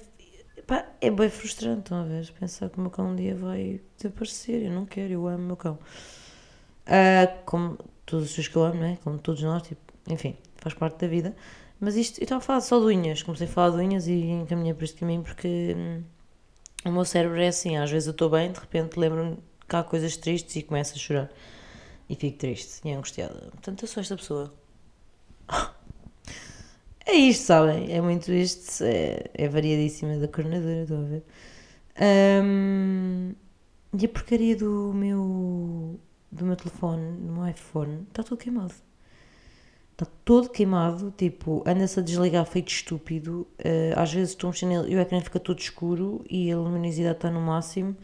pá, 0.67 0.85
é 1.01 1.09
bem 1.09 1.29
frustrante, 1.29 1.79
estão 1.79 2.01
a 2.01 2.03
ver? 2.03 2.31
Pensar 2.39 2.69
que 2.69 2.77
o 2.77 2.81
meu 2.81 2.91
cão 2.91 3.11
um 3.11 3.15
dia 3.15 3.33
vai 3.35 3.81
desaparecer. 3.95 4.63
Eu 4.63 4.71
não 4.71 4.85
quero, 4.85 5.13
eu 5.13 5.27
amo 5.27 5.43
o 5.43 5.47
meu 5.47 5.57
cão. 5.57 5.79
Uh, 6.85 7.43
como 7.45 7.77
todas 8.05 8.25
as 8.25 8.29
pessoas 8.31 8.47
que 8.49 8.55
eu 8.57 8.63
amo, 8.63 8.79
né? 8.79 8.97
Como 9.03 9.17
todos 9.17 9.41
nós, 9.41 9.63
tipo, 9.63 9.81
enfim, 10.07 10.35
faz 10.57 10.75
parte 10.75 10.99
da 10.99 11.07
vida. 11.07 11.35
Mas 11.79 11.95
isto, 11.95 12.19
eu 12.19 12.23
estava 12.23 12.39
a 12.39 12.41
falar 12.41 12.61
só 12.61 12.79
de 12.79 12.85
unhas, 12.85 13.23
comecei 13.23 13.47
a 13.47 13.49
falar 13.49 13.77
de 13.77 13.83
unhas 13.83 14.07
e 14.07 14.13
encaminhei 14.13 14.73
por 14.73 14.83
este 14.83 14.99
caminho 14.99 15.21
porque 15.23 15.75
hum, 15.77 16.03
o 16.85 16.91
meu 16.91 17.05
cérebro 17.05 17.39
é 17.39 17.47
assim, 17.47 17.77
às 17.77 17.91
vezes 17.91 18.07
eu 18.07 18.11
estou 18.11 18.29
bem, 18.29 18.51
de 18.51 18.59
repente 18.59 18.97
lembro-me 18.99 19.37
que 19.67 19.75
há 19.75 19.83
coisas 19.83 20.17
tristes 20.17 20.55
e 20.55 20.63
começo 20.63 20.95
a 20.95 20.97
chorar. 20.97 21.29
E 22.09 22.15
fico 22.15 22.37
triste 22.37 22.81
e 22.85 22.91
angustiada. 22.91 23.49
Portanto, 23.51 23.83
eu 23.83 23.87
sou 23.87 24.01
esta 24.01 24.15
pessoa. 24.15 24.53
É 27.07 27.15
isto, 27.15 27.45
sabem? 27.45 27.91
É 27.91 28.01
muito 28.01 28.31
isto. 28.31 28.83
É, 28.83 29.29
é 29.33 29.47
variadíssima 29.47 30.17
da 30.17 30.27
coordenadora, 30.27 30.83
estou 30.83 30.99
a 30.99 31.03
ver. 31.03 31.23
Um, 32.43 33.33
e 33.99 34.05
a 34.05 34.09
porcaria 34.09 34.55
do 34.55 34.93
meu, 34.93 35.99
do 36.31 36.45
meu 36.45 36.55
telefone, 36.55 37.17
do 37.17 37.33
meu 37.33 37.47
iPhone, 37.47 38.05
está 38.09 38.23
tudo 38.23 38.37
queimado 38.37 38.73
está 39.97 40.05
todo 40.23 40.49
queimado, 40.49 41.11
tipo, 41.17 41.63
anda-se 41.65 41.99
a 41.99 42.03
desligar 42.03 42.45
feito 42.45 42.69
estúpido. 42.69 43.47
Uh, 43.59 43.97
às 43.99 44.13
vezes 44.13 44.29
estou 44.29 44.51
mexendo 44.51 44.87
e 44.87 44.95
o 44.95 44.99
ecrã 44.99 45.19
fica 45.21 45.39
todo 45.39 45.59
escuro 45.59 46.23
e 46.29 46.51
a 46.51 46.57
luminosidade 46.57 47.17
está 47.17 47.31
no 47.31 47.41
máximo. 47.41 47.97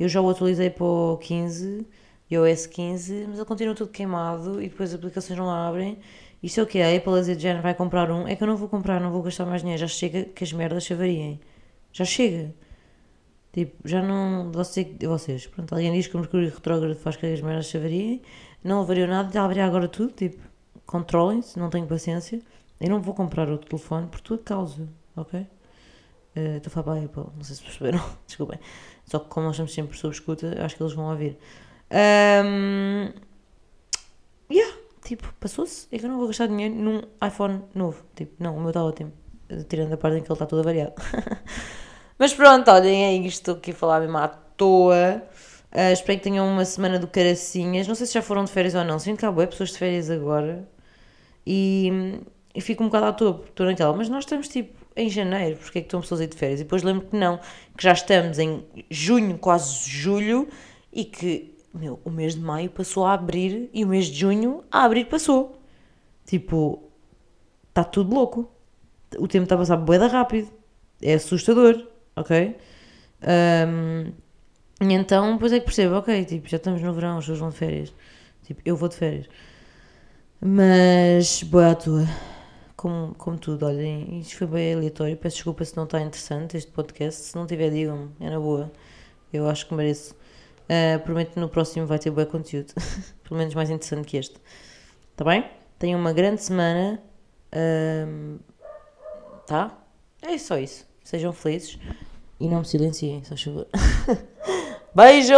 Eu 0.00 0.08
já 0.08 0.20
o 0.20 0.30
atualizei 0.30 0.70
para 0.70 0.84
o 0.86 1.18
15, 1.18 1.86
iOS 2.30 2.66
15, 2.66 3.26
mas 3.28 3.36
ele 3.36 3.44
continua 3.44 3.74
todo 3.74 3.90
queimado 3.90 4.62
e 4.62 4.68
depois 4.68 4.90
as 4.90 4.96
aplicações 4.96 5.38
não 5.38 5.50
abrem. 5.50 5.98
Isto 6.46 6.60
é 6.60 6.62
o 6.62 6.66
que? 6.66 6.80
A 6.80 6.96
Apple 6.96 7.12
a 7.12 7.18
dizer, 7.18 7.40
já 7.40 7.60
vai 7.60 7.74
comprar 7.74 8.08
um. 8.08 8.28
É 8.28 8.36
que 8.36 8.42
eu 8.44 8.46
não 8.46 8.56
vou 8.56 8.68
comprar, 8.68 9.00
não 9.00 9.10
vou 9.10 9.20
gastar 9.20 9.44
mais 9.44 9.62
dinheiro. 9.62 9.80
Já 9.80 9.88
chega 9.88 10.26
que 10.26 10.44
as 10.44 10.52
merdas 10.52 10.84
se 10.84 10.92
avariem. 10.92 11.40
Já 11.92 12.04
chega. 12.04 12.54
Tipo, 13.52 13.76
já 13.88 14.00
não. 14.00 14.52
Você, 14.52 14.84
vocês, 15.02 15.48
pronto, 15.48 15.74
alguém 15.74 15.92
diz 15.92 16.06
que 16.06 16.16
o 16.16 16.20
Mercúrio 16.20 16.48
retrógrado 16.48 16.94
faz 16.94 17.16
que 17.16 17.26
as 17.26 17.40
merdas 17.40 17.66
se 17.66 17.76
avariem. 17.76 18.22
Não 18.62 18.80
avariou 18.82 19.08
nada, 19.08 19.28
já 19.32 19.42
avaria 19.42 19.66
agora 19.66 19.88
tudo. 19.88 20.12
Tipo, 20.12 20.40
controlem-se, 20.86 21.58
não 21.58 21.68
tenho 21.68 21.84
paciência. 21.84 22.40
Eu 22.80 22.90
não 22.90 23.02
vou 23.02 23.12
comprar 23.12 23.50
outro 23.50 23.68
telefone 23.68 24.06
por 24.06 24.20
tua 24.20 24.38
causa, 24.38 24.88
ok? 25.16 25.40
Uh, 25.40 26.58
estou 26.58 26.68
a 26.68 26.70
falar 26.70 26.84
para 26.84 27.00
a 27.00 27.04
Apple, 27.06 27.32
não 27.36 27.42
sei 27.42 27.56
se 27.56 27.62
perceberam, 27.62 28.00
desculpem. 28.24 28.60
Só 29.04 29.18
que 29.18 29.28
como 29.30 29.46
nós 29.46 29.56
estamos 29.56 29.74
sempre 29.74 29.98
sob 29.98 30.14
escuta, 30.14 30.64
acho 30.64 30.76
que 30.76 30.82
eles 30.82 30.92
vão 30.92 31.10
ouvir. 31.10 31.36
Um, 31.90 33.10
tipo, 35.06 35.32
passou-se. 35.40 35.86
É 35.92 35.98
que 35.98 36.04
eu 36.04 36.10
não 36.10 36.18
vou 36.18 36.26
gastar 36.26 36.46
dinheiro 36.48 36.74
num 36.74 37.02
iPhone 37.26 37.62
novo. 37.74 38.04
Tipo, 38.14 38.34
não, 38.42 38.56
o 38.56 38.60
meu 38.60 38.68
está 38.68 38.84
ótimo. 38.84 39.12
Tirando 39.68 39.92
a 39.92 39.96
parte 39.96 40.18
em 40.18 40.22
que 40.22 40.26
ele 40.26 40.34
está 40.34 40.46
todo 40.46 40.62
variado. 40.62 40.94
Mas 42.18 42.34
pronto, 42.34 42.70
olhem, 42.70 43.04
é 43.04 43.14
isto. 43.14 43.60
A 43.68 43.72
falar 43.72 44.00
mesmo 44.00 44.18
à 44.18 44.28
toa. 44.28 45.22
Uh, 45.72 45.92
espero 45.92 46.18
que 46.18 46.24
tenham 46.24 46.46
uma 46.46 46.64
semana 46.64 46.98
do 46.98 47.06
caracinhas. 47.06 47.86
Não 47.86 47.94
sei 47.94 48.06
se 48.06 48.14
já 48.14 48.22
foram 48.22 48.44
de 48.44 48.50
férias 48.50 48.74
ou 48.74 48.84
não. 48.84 48.98
Sinto 48.98 49.18
que 49.18 49.26
há 49.26 49.30
boé 49.30 49.46
pessoas 49.46 49.70
de 49.70 49.78
férias 49.78 50.10
agora. 50.10 50.68
E, 51.46 52.20
e 52.54 52.60
fico 52.60 52.82
um 52.82 52.86
bocado 52.86 53.06
à 53.06 53.12
toa, 53.12 53.34
porque 53.34 53.50
estou 53.50 53.66
naquela, 53.66 53.94
mas 53.94 54.08
nós 54.08 54.24
estamos 54.24 54.48
tipo 54.48 54.84
em 54.96 55.08
janeiro, 55.08 55.58
porque 55.58 55.78
é 55.78 55.80
que 55.82 55.86
estão 55.86 56.00
pessoas 56.00 56.22
aí 56.22 56.26
de 56.26 56.36
férias? 56.36 56.60
E 56.60 56.64
depois 56.64 56.82
lembro 56.82 57.06
que 57.06 57.14
não, 57.14 57.38
que 57.76 57.84
já 57.84 57.92
estamos 57.92 58.38
em 58.38 58.64
junho, 58.90 59.38
quase 59.38 59.88
julho, 59.88 60.48
e 60.92 61.04
que, 61.04 61.54
meu, 61.76 62.00
o 62.04 62.10
mês 62.10 62.34
de 62.34 62.40
maio 62.40 62.70
passou 62.70 63.04
a 63.04 63.12
abrir 63.14 63.70
e 63.72 63.84
o 63.84 63.88
mês 63.88 64.06
de 64.06 64.18
junho 64.18 64.64
a 64.70 64.84
abrir 64.84 65.06
passou. 65.06 65.60
Tipo, 66.24 66.90
está 67.68 67.84
tudo 67.84 68.14
louco. 68.14 68.50
O 69.18 69.28
tempo 69.28 69.44
está 69.44 69.54
a 69.54 69.58
passar 69.58 69.76
boeda 69.76 70.06
rápido. 70.08 70.50
É 71.00 71.14
assustador, 71.14 71.86
ok? 72.16 72.56
Um, 73.22 74.12
e 74.80 74.92
então, 74.92 75.34
depois 75.34 75.52
é 75.52 75.58
que 75.58 75.64
percebo, 75.64 75.96
ok, 75.96 76.24
tipo, 76.24 76.48
já 76.48 76.56
estamos 76.56 76.82
no 76.82 76.92
verão, 76.92 77.18
pessoas 77.18 77.38
vão 77.38 77.50
de 77.50 77.56
férias. 77.56 77.94
Tipo, 78.42 78.60
eu 78.64 78.76
vou 78.76 78.88
de 78.88 78.96
férias. 78.96 79.28
Mas, 80.40 81.42
boa 81.42 81.72
à 81.72 81.74
tua. 81.74 82.06
Como, 82.76 83.14
como 83.14 83.38
tudo, 83.38 83.66
olhem, 83.66 84.20
isto 84.20 84.36
foi 84.36 84.46
bem 84.46 84.74
aleatório. 84.74 85.16
Peço 85.16 85.36
desculpa 85.36 85.64
se 85.64 85.76
não 85.76 85.84
está 85.84 86.00
interessante 86.00 86.56
este 86.56 86.70
podcast. 86.70 87.22
Se 87.22 87.36
não 87.36 87.46
tiver, 87.46 87.70
digam-me, 87.70 88.10
é 88.20 88.30
na 88.30 88.38
boa. 88.38 88.70
Eu 89.32 89.48
acho 89.48 89.66
que 89.66 89.74
mereço. 89.74 90.14
Uh, 90.66 90.98
prometo 91.04 91.32
que 91.32 91.40
no 91.40 91.48
próximo 91.48 91.86
vai 91.86 91.98
ter 91.98 92.10
bom 92.10 92.26
conteúdo. 92.26 92.74
Pelo 93.22 93.38
menos 93.38 93.54
mais 93.54 93.70
interessante 93.70 94.06
que 94.06 94.16
este. 94.16 94.36
Está 95.12 95.24
bem? 95.24 95.48
Tenham 95.78 95.98
uma 96.00 96.12
grande 96.12 96.42
semana. 96.42 97.00
Uh, 97.52 98.38
tá? 99.46 99.78
É 100.20 100.36
só 100.38 100.58
isso. 100.58 100.86
Sejam 101.04 101.32
felizes 101.32 101.78
e 102.40 102.48
não 102.48 102.60
me 102.60 102.64
silenciem, 102.64 103.22
só 103.24 103.36
favor. 103.36 103.66
Beijo! 104.94 105.34